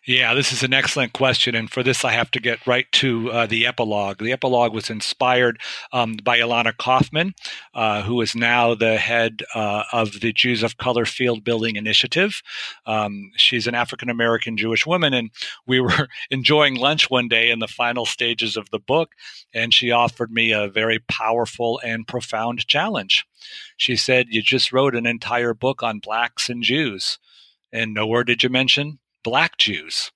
Yeah, 0.08 0.36
this 0.36 0.54
is 0.54 0.62
an 0.62 0.72
excellent 0.72 1.14
question. 1.14 1.56
And 1.56 1.68
for 1.72 1.82
this, 1.82 2.06
I 2.06 2.12
have 2.12 2.30
to 2.32 2.40
get 2.40 2.68
right 2.68 2.86
to 2.92 3.32
uh, 3.32 3.46
the 3.48 3.66
epilogue. 3.66 4.20
The 4.20 4.34
epilogue 4.34 4.72
was 4.72 4.92
inspired 4.92 5.60
um, 5.92 6.18
by 6.24 6.38
Ilana 6.38 6.78
Kaufman, 6.78 7.34
uh, 7.74 8.04
who 8.04 8.22
is 8.22 8.36
now 8.36 8.76
the 8.76 8.98
head 8.98 9.42
uh, 9.56 9.84
of 9.92 10.20
the 10.20 10.32
Jews 10.32 10.62
of 10.62 10.78
Color 10.78 11.06
Field 11.06 11.44
Building 11.44 11.76
Initiative. 11.76 12.44
Um, 12.86 13.32
she's 13.36 13.66
an 13.66 13.74
African 13.74 14.12
American 14.12 14.58
Jewish 14.58 14.86
woman, 14.86 15.12
and 15.12 15.32
we 15.66 15.80
were 15.80 16.08
enjoying 16.30 16.76
lunch 16.76 17.10
one 17.10 17.28
day 17.28 17.50
in 17.50 17.58
the 17.58 17.68
final 17.68 18.06
stages 18.06 18.56
of 18.56 18.70
the 18.70 18.80
book, 18.80 19.14
and 19.56 19.74
she 19.74 19.90
offered 19.90 20.32
me 20.32 20.52
a 20.52 20.68
very 20.68 21.00
powerful 21.00 21.82
and 21.84 22.08
profound 22.08 22.68
challenge. 22.68 23.26
She 23.76 23.96
said, 23.96 24.28
You 24.30 24.44
just 24.44 24.72
wrote 24.72 24.94
an 24.94 25.08
entire 25.08 25.56
book 25.56 25.82
on 25.82 25.98
blacks 25.98 26.48
and 26.48 26.62
Jews. 26.62 27.18
And 27.74 27.94
nowhere 27.94 28.24
did 28.24 28.44
you 28.44 28.50
mention 28.50 29.00
black 29.26 29.58
Jews. 29.58 30.12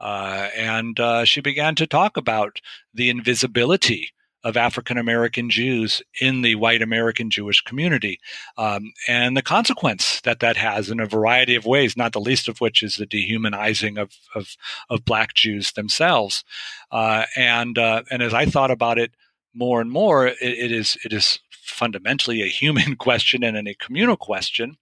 Uh, 0.00 0.48
and 0.56 0.98
uh, 0.98 1.24
she 1.24 1.40
began 1.40 1.74
to 1.76 1.86
talk 1.86 2.16
about 2.16 2.60
the 2.92 3.10
invisibility 3.10 4.10
of 4.44 4.56
African 4.56 4.96
American 4.96 5.50
Jews 5.50 6.02
in 6.20 6.42
the 6.42 6.54
white 6.54 6.80
American 6.80 7.30
Jewish 7.30 7.60
community 7.62 8.20
um, 8.56 8.92
and 9.08 9.36
the 9.36 9.42
consequence 9.42 10.20
that 10.22 10.40
that 10.40 10.56
has 10.56 10.88
in 10.88 11.00
a 11.00 11.06
variety 11.06 11.56
of 11.56 11.66
ways, 11.66 11.96
not 11.96 12.12
the 12.12 12.20
least 12.20 12.48
of 12.48 12.60
which 12.60 12.82
is 12.82 12.96
the 12.96 13.06
dehumanizing 13.06 13.98
of, 13.98 14.12
of, 14.34 14.56
of 14.88 15.04
black 15.04 15.34
Jews 15.34 15.72
themselves. 15.72 16.44
Uh, 16.92 17.24
and, 17.34 17.76
uh, 17.76 18.04
and 18.10 18.22
as 18.22 18.32
I 18.32 18.46
thought 18.46 18.70
about 18.70 18.98
it 18.98 19.12
more 19.52 19.80
and 19.80 19.90
more, 19.90 20.28
it, 20.28 20.36
it 20.40 20.70
is, 20.70 20.96
it 21.04 21.12
is 21.12 21.40
fundamentally 21.50 22.42
a 22.42 22.46
human 22.46 22.94
question 23.06 23.42
and 23.42 23.66
a 23.66 23.74
communal 23.74 24.16
question. 24.16 24.76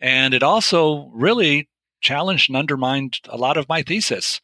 And 0.00 0.34
it 0.34 0.42
also 0.42 1.10
really 1.14 1.68
challenged 2.00 2.48
and 2.48 2.56
undermined 2.56 3.20
a 3.28 3.36
lot 3.36 3.56
of 3.56 3.68
my 3.68 3.82
thesis. 3.82 4.40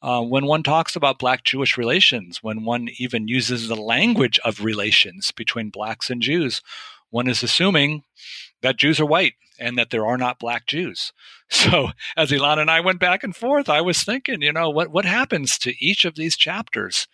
Uh, 0.00 0.22
when 0.22 0.46
one 0.46 0.62
talks 0.62 0.94
about 0.94 1.18
black 1.18 1.42
Jewish 1.42 1.76
relations, 1.76 2.42
when 2.42 2.64
one 2.64 2.88
even 2.98 3.26
uses 3.26 3.66
the 3.66 3.76
language 3.76 4.38
of 4.44 4.62
relations 4.62 5.32
between 5.32 5.70
blacks 5.70 6.08
and 6.08 6.22
Jews, 6.22 6.62
one 7.10 7.28
is 7.28 7.42
assuming 7.42 8.04
that 8.62 8.76
Jews 8.76 9.00
are 9.00 9.06
white 9.06 9.34
and 9.58 9.76
that 9.76 9.90
there 9.90 10.06
are 10.06 10.18
not 10.18 10.38
black 10.38 10.66
Jews. 10.66 11.12
So 11.50 11.92
as 12.14 12.30
Ilana 12.30 12.60
and 12.60 12.70
I 12.70 12.80
went 12.80 13.00
back 13.00 13.24
and 13.24 13.34
forth, 13.34 13.70
I 13.70 13.80
was 13.80 14.02
thinking, 14.02 14.42
you 14.42 14.52
know, 14.52 14.68
what, 14.68 14.90
what 14.90 15.06
happens 15.06 15.56
to 15.60 15.72
each 15.82 16.04
of 16.04 16.14
these 16.14 16.36
chapters 16.36 17.08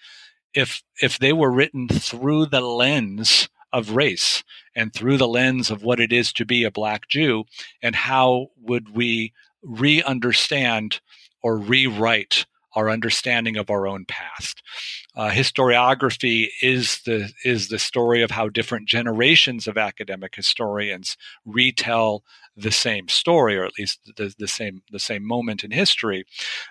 if 0.54 0.82
if 1.00 1.18
they 1.18 1.32
were 1.32 1.52
written 1.52 1.88
through 1.88 2.46
the 2.46 2.60
lens 2.60 3.48
of 3.72 3.90
race 3.90 4.44
and 4.74 4.92
through 4.92 5.18
the 5.18 5.28
lens 5.28 5.70
of 5.70 5.82
what 5.82 6.00
it 6.00 6.12
is 6.12 6.32
to 6.32 6.44
be 6.44 6.64
a 6.64 6.70
black 6.70 7.08
Jew, 7.08 7.44
and 7.82 7.94
how 7.94 8.48
would 8.60 8.94
we 8.94 9.32
re 9.64 10.02
understand 10.02 11.00
or 11.42 11.58
rewrite 11.58 12.46
our 12.74 12.90
understanding 12.90 13.56
of 13.56 13.70
our 13.70 13.86
own 13.86 14.04
past. 14.04 14.62
Uh, 15.14 15.30
historiography 15.30 16.48
is 16.60 17.00
the 17.06 17.32
is 17.44 17.68
the 17.68 17.78
story 17.78 18.22
of 18.22 18.30
how 18.30 18.48
different 18.48 18.88
generations 18.88 19.66
of 19.66 19.78
academic 19.78 20.34
historians 20.34 21.16
retell 21.44 22.24
the 22.56 22.72
same 22.72 23.08
story, 23.08 23.56
or 23.56 23.64
at 23.64 23.72
least 23.78 24.00
the, 24.16 24.34
the 24.38 24.48
same 24.48 24.82
the 24.90 24.98
same 24.98 25.24
moment 25.24 25.64
in 25.64 25.70
history. 25.70 26.24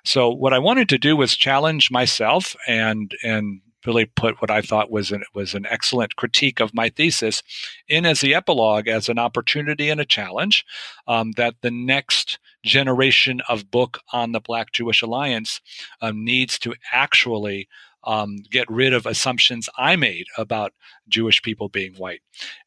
So, 0.04 0.30
what 0.30 0.54
I 0.54 0.60
wanted 0.60 0.90
to 0.90 0.98
do 0.98 1.16
was 1.16 1.36
challenge 1.36 1.92
myself 1.92 2.56
and 2.68 3.14
and 3.24 3.62
really 3.86 4.06
put 4.06 4.42
what 4.42 4.50
I 4.50 4.62
thought 4.62 4.92
was 4.92 5.12
an, 5.12 5.24
was 5.34 5.54
an 5.54 5.66
excellent 5.70 6.16
critique 6.16 6.62
of 6.62 6.74
my 6.74 6.88
thesis 6.90 7.44
in 7.90 8.06
as 8.06 8.22
the 8.22 8.34
epilogue 8.34 8.88
as 8.88 9.10
an 9.10 9.20
opportunity 9.20 9.90
and 9.90 10.00
a 10.00 10.06
challenge 10.06 10.66
um, 11.06 11.34
that 11.34 11.56
the 11.62 11.72
next 11.72 12.40
generation 12.64 13.42
of 13.50 13.70
book 13.70 14.00
on 14.12 14.32
the 14.32 14.40
Black 14.40 14.72
Jewish 14.72 15.02
Alliance 15.02 15.62
um, 16.02 16.24
needs 16.24 16.58
to 16.60 16.74
actually 16.92 17.68
um, 18.06 18.38
get 18.50 18.70
rid 18.70 18.94
of 18.94 19.06
assumptions 19.06 19.70
I 19.78 19.96
made 19.96 20.28
about 20.38 20.74
Jewish 21.08 21.42
people 21.42 21.70
being 21.70 21.94
white. 21.94 22.22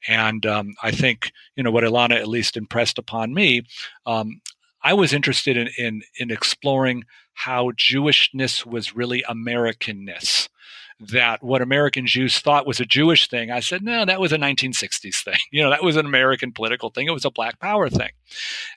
And 0.09 0.47
um, 0.47 0.75
I 0.83 0.91
think, 0.91 1.33
you 1.57 1.63
know, 1.63 1.71
what 1.71 1.85
Ilana 1.85 2.17
at 2.17 2.29
least 2.29 2.57
impressed 2.57 2.99
upon 2.99 3.35
me, 3.35 3.63
um, 4.07 4.41
I 4.83 4.95
was 4.95 5.13
interested 5.13 5.57
in, 5.57 5.69
in, 5.77 6.03
in 6.19 6.31
exploring 6.31 7.05
how 7.35 7.73
Jewishness 7.73 8.65
was 8.65 8.97
really 8.97 9.23
Americanness 9.29 10.49
that 10.99 11.43
what 11.43 11.63
American 11.63 12.07
Jews 12.07 12.39
thought 12.39 12.67
was 12.67 12.81
a 12.81 12.87
Jewish 12.87 13.29
thing. 13.29 13.51
I 13.51 13.61
said, 13.61 13.83
no, 13.83 14.05
that 14.05 14.21
was 14.21 14.33
a 14.33 14.39
1960s 14.39 15.23
thing. 15.23 15.39
You 15.53 15.63
know, 15.63 15.71
that 15.71 15.83
was 15.83 15.97
an 15.97 16.07
American 16.07 16.53
political 16.53 16.91
thing. 16.91 17.07
It 17.07 17.13
was 17.13 17.25
a 17.25 17.31
Black 17.31 17.59
Power 17.61 17.89
thing. 17.89 18.11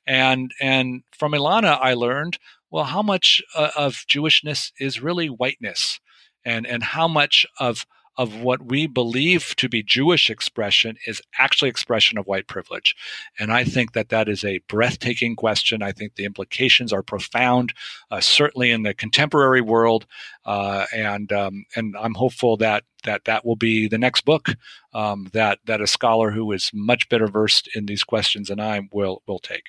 And 0.06 0.52
and 0.62 1.04
from 1.12 1.34
Ilana, 1.34 1.78
I 1.82 1.94
learned 1.94 2.38
well 2.70 2.86
how 2.86 3.02
much 3.02 3.42
uh, 3.56 3.72
of 3.76 4.06
Jewishness 4.08 4.72
is 4.80 5.02
really 5.02 5.28
whiteness, 5.28 6.00
and 6.46 6.66
and 6.66 6.84
how 6.84 7.08
much 7.08 7.46
of 7.60 7.86
of 8.20 8.36
what 8.42 8.66
we 8.66 8.86
believe 8.86 9.56
to 9.56 9.70
be 9.70 9.82
Jewish 9.82 10.30
expression 10.30 10.98
is 11.08 11.22
actually 11.38 11.70
expression 11.70 12.18
of 12.18 12.28
white 12.28 12.48
privilege. 12.48 12.94
And 13.40 13.50
I 13.50 13.64
think 13.64 13.94
that 13.94 14.10
that 14.10 14.28
is 14.28 14.44
a 14.44 14.60
breathtaking 14.68 15.38
question. 15.38 15.82
I 15.82 15.94
think 15.94 16.16
the 16.16 16.26
implications 16.26 16.92
are 16.92 17.02
profound, 17.02 17.74
uh, 18.12 18.20
certainly 18.20 18.72
in 18.72 18.84
the 18.84 18.94
contemporary 18.94 19.62
world. 19.62 20.06
Uh, 20.44 20.86
and 20.94 21.32
um, 21.32 21.64
and 21.78 21.96
I'm 21.98 22.14
hopeful 22.14 22.58
that 22.58 22.84
that 23.06 23.24
that 23.24 23.46
will 23.46 23.56
be 23.56 23.88
the 23.88 23.98
next 23.98 24.26
book 24.26 24.50
um, 24.94 25.30
that 25.32 25.60
that 25.66 25.80
a 25.80 25.88
scholar 25.88 26.32
who 26.32 26.52
is 26.52 26.72
much 26.74 27.08
better 27.08 27.28
versed 27.28 27.70
in 27.74 27.86
these 27.86 28.04
questions 28.04 28.50
than 28.50 28.60
I 28.60 28.82
will 28.92 29.24
will 29.28 29.40
take. 29.40 29.68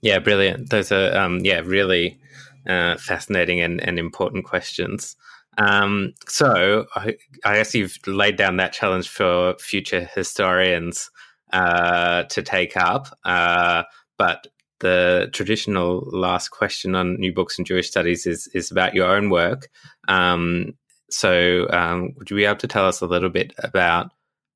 Yeah, 0.00 0.18
brilliant. 0.18 0.70
Those 0.70 0.90
are 0.90 1.14
um, 1.14 1.40
yeah 1.40 1.60
really 1.62 2.18
uh, 2.66 2.96
fascinating 2.96 3.60
and, 3.60 3.86
and 3.86 3.98
important 3.98 4.46
questions. 4.46 5.14
Um, 5.58 6.14
so 6.26 6.86
I, 6.94 7.16
I, 7.44 7.56
guess 7.56 7.74
you've 7.74 7.98
laid 8.06 8.36
down 8.36 8.56
that 8.56 8.72
challenge 8.72 9.08
for 9.08 9.54
future 9.58 10.08
historians 10.14 11.10
uh, 11.52 12.22
to 12.24 12.42
take 12.42 12.76
up. 12.76 13.08
Uh, 13.24 13.82
but 14.16 14.46
the 14.80 15.28
traditional 15.32 16.08
last 16.10 16.48
question 16.48 16.94
on 16.94 17.16
new 17.20 17.32
books 17.32 17.58
and 17.58 17.66
Jewish 17.66 17.88
studies 17.88 18.26
is 18.26 18.48
is 18.48 18.70
about 18.70 18.94
your 18.94 19.14
own 19.14 19.30
work. 19.30 19.68
Um, 20.08 20.74
so, 21.10 21.68
um, 21.70 22.14
would 22.16 22.30
you 22.30 22.36
be 22.36 22.44
able 22.44 22.56
to 22.56 22.66
tell 22.66 22.86
us 22.86 23.00
a 23.00 23.06
little 23.06 23.28
bit 23.28 23.52
about 23.58 24.10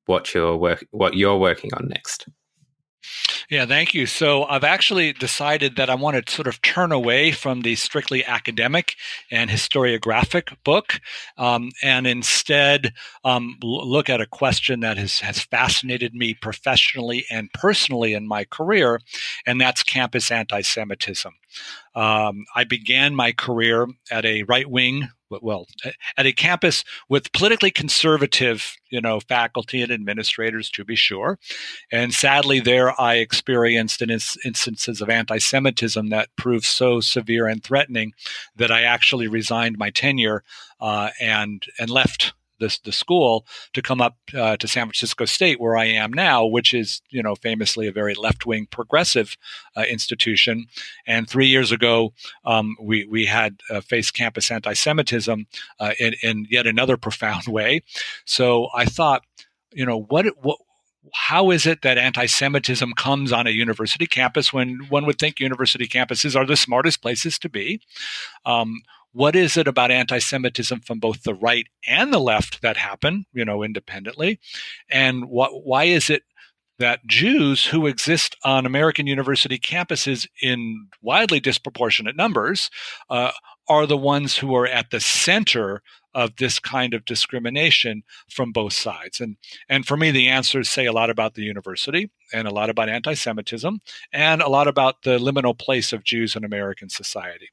what 0.07 0.33
you're 0.33 0.57
work 0.57 0.85
what 0.91 1.13
you're 1.13 1.37
working 1.37 1.73
on 1.75 1.87
next? 1.87 2.27
Yeah, 3.49 3.65
thank 3.65 3.93
you. 3.93 4.07
So 4.07 4.43
I've 4.43 4.65
actually 4.65 5.13
decided 5.13 5.77
that 5.77 5.89
I 5.89 5.95
want 5.95 6.25
to 6.25 6.33
sort 6.33 6.47
of 6.47 6.61
turn 6.61 6.91
away 6.91 7.31
from 7.31 7.61
the 7.61 7.75
strictly 7.75 8.25
academic 8.25 8.95
and 9.31 9.49
historiographic 9.49 10.53
book 10.65 10.99
um, 11.37 11.69
and 11.81 12.05
instead 12.05 12.93
um, 13.23 13.55
look 13.63 14.09
at 14.09 14.19
a 14.19 14.25
question 14.25 14.81
that 14.81 14.97
has, 14.97 15.19
has 15.21 15.39
fascinated 15.39 16.13
me 16.13 16.33
professionally 16.33 17.25
and 17.31 17.51
personally 17.53 18.13
in 18.13 18.27
my 18.27 18.43
career, 18.43 18.99
and 19.45 19.61
that's 19.61 19.81
campus 19.81 20.29
anti 20.29 20.59
Semitism. 20.59 21.33
Um, 21.95 22.43
I 22.53 22.65
began 22.65 23.15
my 23.15 23.31
career 23.31 23.87
at 24.11 24.25
a 24.25 24.43
right 24.43 24.69
wing 24.69 25.07
well 25.29 25.67
at 26.17 26.25
a 26.25 26.31
campus 26.31 26.83
with 27.09 27.31
politically 27.33 27.71
conservative 27.71 28.75
you 28.89 29.01
know 29.01 29.19
faculty 29.19 29.81
and 29.81 29.91
administrators 29.91 30.69
to 30.71 30.85
be 30.85 30.95
sure. 30.95 31.39
And 31.91 32.13
sadly 32.13 32.59
there 32.59 32.99
i 32.99 33.15
experienced 33.15 34.01
an 34.01 34.09
ins- 34.09 34.37
instances 34.45 35.01
of 35.01 35.09
anti-semitism 35.09 36.09
that 36.09 36.29
proved 36.35 36.65
so 36.65 36.99
severe 36.99 37.47
and 37.47 37.63
threatening 37.63 38.13
that 38.55 38.71
i 38.71 38.81
actually 38.83 39.27
resigned 39.27 39.77
my 39.77 39.89
tenure 39.89 40.43
uh, 40.79 41.09
and 41.19 41.65
and 41.79 41.89
left 41.89 42.33
the, 42.59 42.77
the 42.83 42.91
school 42.91 43.45
to 43.73 43.81
come 43.81 44.01
up 44.01 44.17
uh, 44.35 44.57
to 44.57 44.67
San 44.67 44.87
Francisco 44.87 45.25
State, 45.25 45.59
where 45.59 45.77
I 45.77 45.85
am 45.85 46.11
now, 46.11 46.45
which 46.45 46.73
is 46.73 47.01
you 47.09 47.23
know 47.23 47.35
famously 47.35 47.87
a 47.87 47.91
very 47.91 48.13
left 48.13 48.45
wing 48.45 48.67
progressive 48.69 49.37
uh, 49.75 49.81
institution. 49.81 50.65
And 51.05 51.29
three 51.29 51.47
years 51.47 51.71
ago, 51.71 52.13
um, 52.45 52.75
we 52.81 53.05
we 53.05 53.25
had 53.25 53.61
uh, 53.69 53.81
faced 53.81 54.13
campus 54.13 54.51
anti-Semitism 54.51 55.47
uh, 55.79 55.93
in, 55.99 56.15
in 56.23 56.47
yet 56.49 56.67
another 56.67 56.97
profound 56.97 57.43
way. 57.47 57.81
So 58.25 58.69
I 58.73 58.85
thought, 58.85 59.23
you 59.71 59.85
know, 59.85 60.01
what 60.01 60.25
what 60.41 60.57
how 61.13 61.51
is 61.51 61.65
it 61.65 61.81
that 61.81 61.97
anti-Semitism 61.97 62.93
comes 62.93 63.31
on 63.31 63.47
a 63.47 63.51
university 63.51 64.05
campus 64.05 64.51
when 64.51 64.79
one 64.89 65.05
would 65.05 65.19
think 65.19 65.39
university 65.39 65.87
campuses 65.87 66.35
are 66.35 66.45
the 66.45 66.57
smartest 66.57 67.01
places 67.01 67.39
to 67.39 67.49
be? 67.49 67.81
Um, 68.45 68.81
what 69.17 69.35
is 69.35 69.57
it 69.57 69.67
about 69.67 69.89
anti-Semitism 69.89 70.81
from 70.81 70.99
both 70.99 71.23
the 71.23 71.33
right 71.33 71.65
and 71.87 72.13
the 72.13 72.19
left 72.19 72.61
that 72.61 72.77
happen, 72.77 73.25
you 73.33 73.43
know, 73.43 73.63
independently, 73.63 74.39
and 74.91 75.25
what 75.25 75.65
why 75.65 75.85
is 75.85 76.11
it 76.11 76.21
that 76.77 77.03
Jews 77.07 77.65
who 77.65 77.87
exist 77.87 78.35
on 78.43 78.67
American 78.67 79.07
university 79.07 79.57
campuses 79.57 80.27
in 80.43 80.87
widely 81.01 81.39
disproportionate 81.39 82.15
numbers 82.15 82.69
uh, 83.09 83.31
are 83.67 83.87
the 83.87 83.97
ones 83.97 84.37
who 84.37 84.55
are 84.55 84.67
at 84.67 84.91
the 84.91 84.99
center 84.99 85.81
of 86.17 86.35
this 86.37 86.57
kind 86.57 86.95
of 86.95 87.05
discrimination 87.05 88.01
from 88.27 88.51
both 88.51 88.73
sides. 88.73 89.21
And, 89.21 89.37
and 89.69 89.85
for 89.85 89.95
me, 89.95 90.09
the 90.09 90.29
answers 90.29 90.67
say 90.67 90.87
a 90.87 90.91
lot 90.91 91.11
about 91.11 91.35
the 91.35 91.43
university 91.43 92.09
and 92.33 92.47
a 92.47 92.51
lot 92.51 92.71
about 92.71 92.89
anti 92.89 93.13
Semitism 93.13 93.79
and 94.11 94.41
a 94.41 94.49
lot 94.49 94.67
about 94.67 95.03
the 95.03 95.19
liminal 95.19 95.55
place 95.55 95.93
of 95.93 96.03
Jews 96.03 96.35
in 96.35 96.43
American 96.43 96.89
society. 96.89 97.49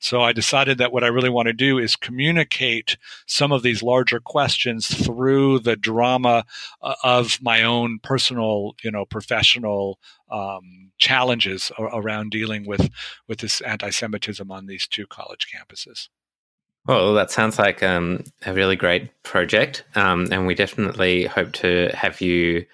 So 0.00 0.20
I 0.20 0.32
decided 0.32 0.78
that 0.78 0.92
what 0.92 1.04
I 1.04 1.06
really 1.06 1.30
want 1.30 1.46
to 1.46 1.52
do 1.52 1.78
is 1.78 1.94
communicate 1.94 2.96
some 3.26 3.52
of 3.52 3.62
these 3.62 3.84
larger 3.84 4.18
questions 4.18 4.88
through 4.88 5.60
the 5.60 5.76
drama 5.76 6.44
uh, 6.82 6.94
of 7.04 7.38
my 7.40 7.62
own 7.62 8.00
personal, 8.02 8.74
you 8.82 8.90
know, 8.90 9.04
professional 9.04 10.00
um, 10.28 10.90
challenges 10.98 11.70
around 11.78 12.32
dealing 12.32 12.66
with, 12.66 12.90
with 13.28 13.38
this 13.38 13.60
anti 13.60 13.90
Semitism 13.90 14.50
on 14.50 14.66
these 14.66 14.88
two 14.88 15.06
college 15.06 15.46
campuses. 15.54 16.08
Well, 16.88 17.12
that 17.12 17.30
sounds 17.30 17.58
like 17.58 17.82
um, 17.82 18.24
a 18.46 18.54
really 18.54 18.74
great 18.74 19.10
project, 19.22 19.84
um, 19.94 20.26
and 20.32 20.46
we 20.46 20.54
definitely 20.54 21.26
hope 21.26 21.52
to 21.52 21.90
have 21.92 22.22
you 22.22 22.64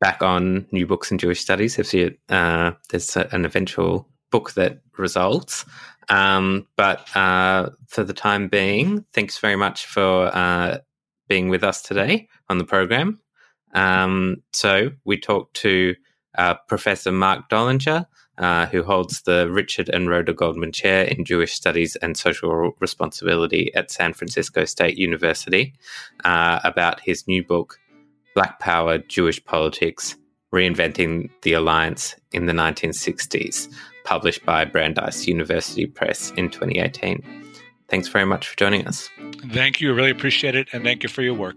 back 0.00 0.22
on 0.22 0.68
New 0.70 0.86
Books 0.86 1.10
in 1.10 1.18
Jewish 1.18 1.40
Studies 1.40 1.76
if 1.76 1.92
you, 1.92 2.16
uh, 2.28 2.70
there's 2.90 3.16
an 3.16 3.44
eventual 3.44 4.08
book 4.30 4.52
that 4.52 4.78
results. 4.98 5.64
Um, 6.08 6.68
but 6.76 7.08
uh, 7.16 7.70
for 7.88 8.04
the 8.04 8.12
time 8.12 8.46
being, 8.46 9.04
thanks 9.12 9.38
very 9.38 9.56
much 9.56 9.86
for 9.86 10.26
uh, 10.32 10.78
being 11.28 11.48
with 11.48 11.64
us 11.64 11.82
today 11.82 12.28
on 12.48 12.58
the 12.58 12.64
program. 12.64 13.18
Um, 13.74 14.44
so 14.52 14.90
we 15.04 15.18
talked 15.18 15.54
to 15.62 15.96
uh, 16.38 16.54
Professor 16.68 17.10
Marc 17.10 17.48
Dollinger 17.48 18.06
uh, 18.38 18.66
who 18.66 18.82
holds 18.82 19.22
the 19.22 19.50
Richard 19.50 19.88
and 19.88 20.08
Rhoda 20.08 20.32
Goldman 20.32 20.72
Chair 20.72 21.04
in 21.04 21.24
Jewish 21.24 21.54
Studies 21.54 21.96
and 21.96 22.16
Social 22.16 22.72
Responsibility 22.80 23.74
at 23.74 23.90
San 23.90 24.12
Francisco 24.12 24.64
State 24.64 24.98
University, 24.98 25.74
uh, 26.24 26.60
about 26.64 27.00
his 27.00 27.26
new 27.26 27.42
book, 27.42 27.78
Black 28.34 28.58
Power 28.60 28.98
Jewish 28.98 29.44
Politics 29.44 30.16
Reinventing 30.52 31.30
the 31.42 31.54
Alliance 31.54 32.14
in 32.32 32.46
the 32.46 32.52
1960s, 32.52 33.68
published 34.04 34.44
by 34.46 34.64
Brandeis 34.64 35.26
University 35.26 35.86
Press 35.86 36.30
in 36.36 36.50
2018. 36.50 37.22
Thanks 37.88 38.08
very 38.08 38.24
much 38.24 38.48
for 38.48 38.56
joining 38.56 38.86
us. 38.86 39.08
Thank 39.52 39.80
you. 39.80 39.92
I 39.92 39.96
really 39.96 40.10
appreciate 40.10 40.54
it. 40.54 40.68
And 40.72 40.84
thank 40.84 41.02
you 41.02 41.08
for 41.08 41.22
your 41.22 41.34
work. 41.34 41.56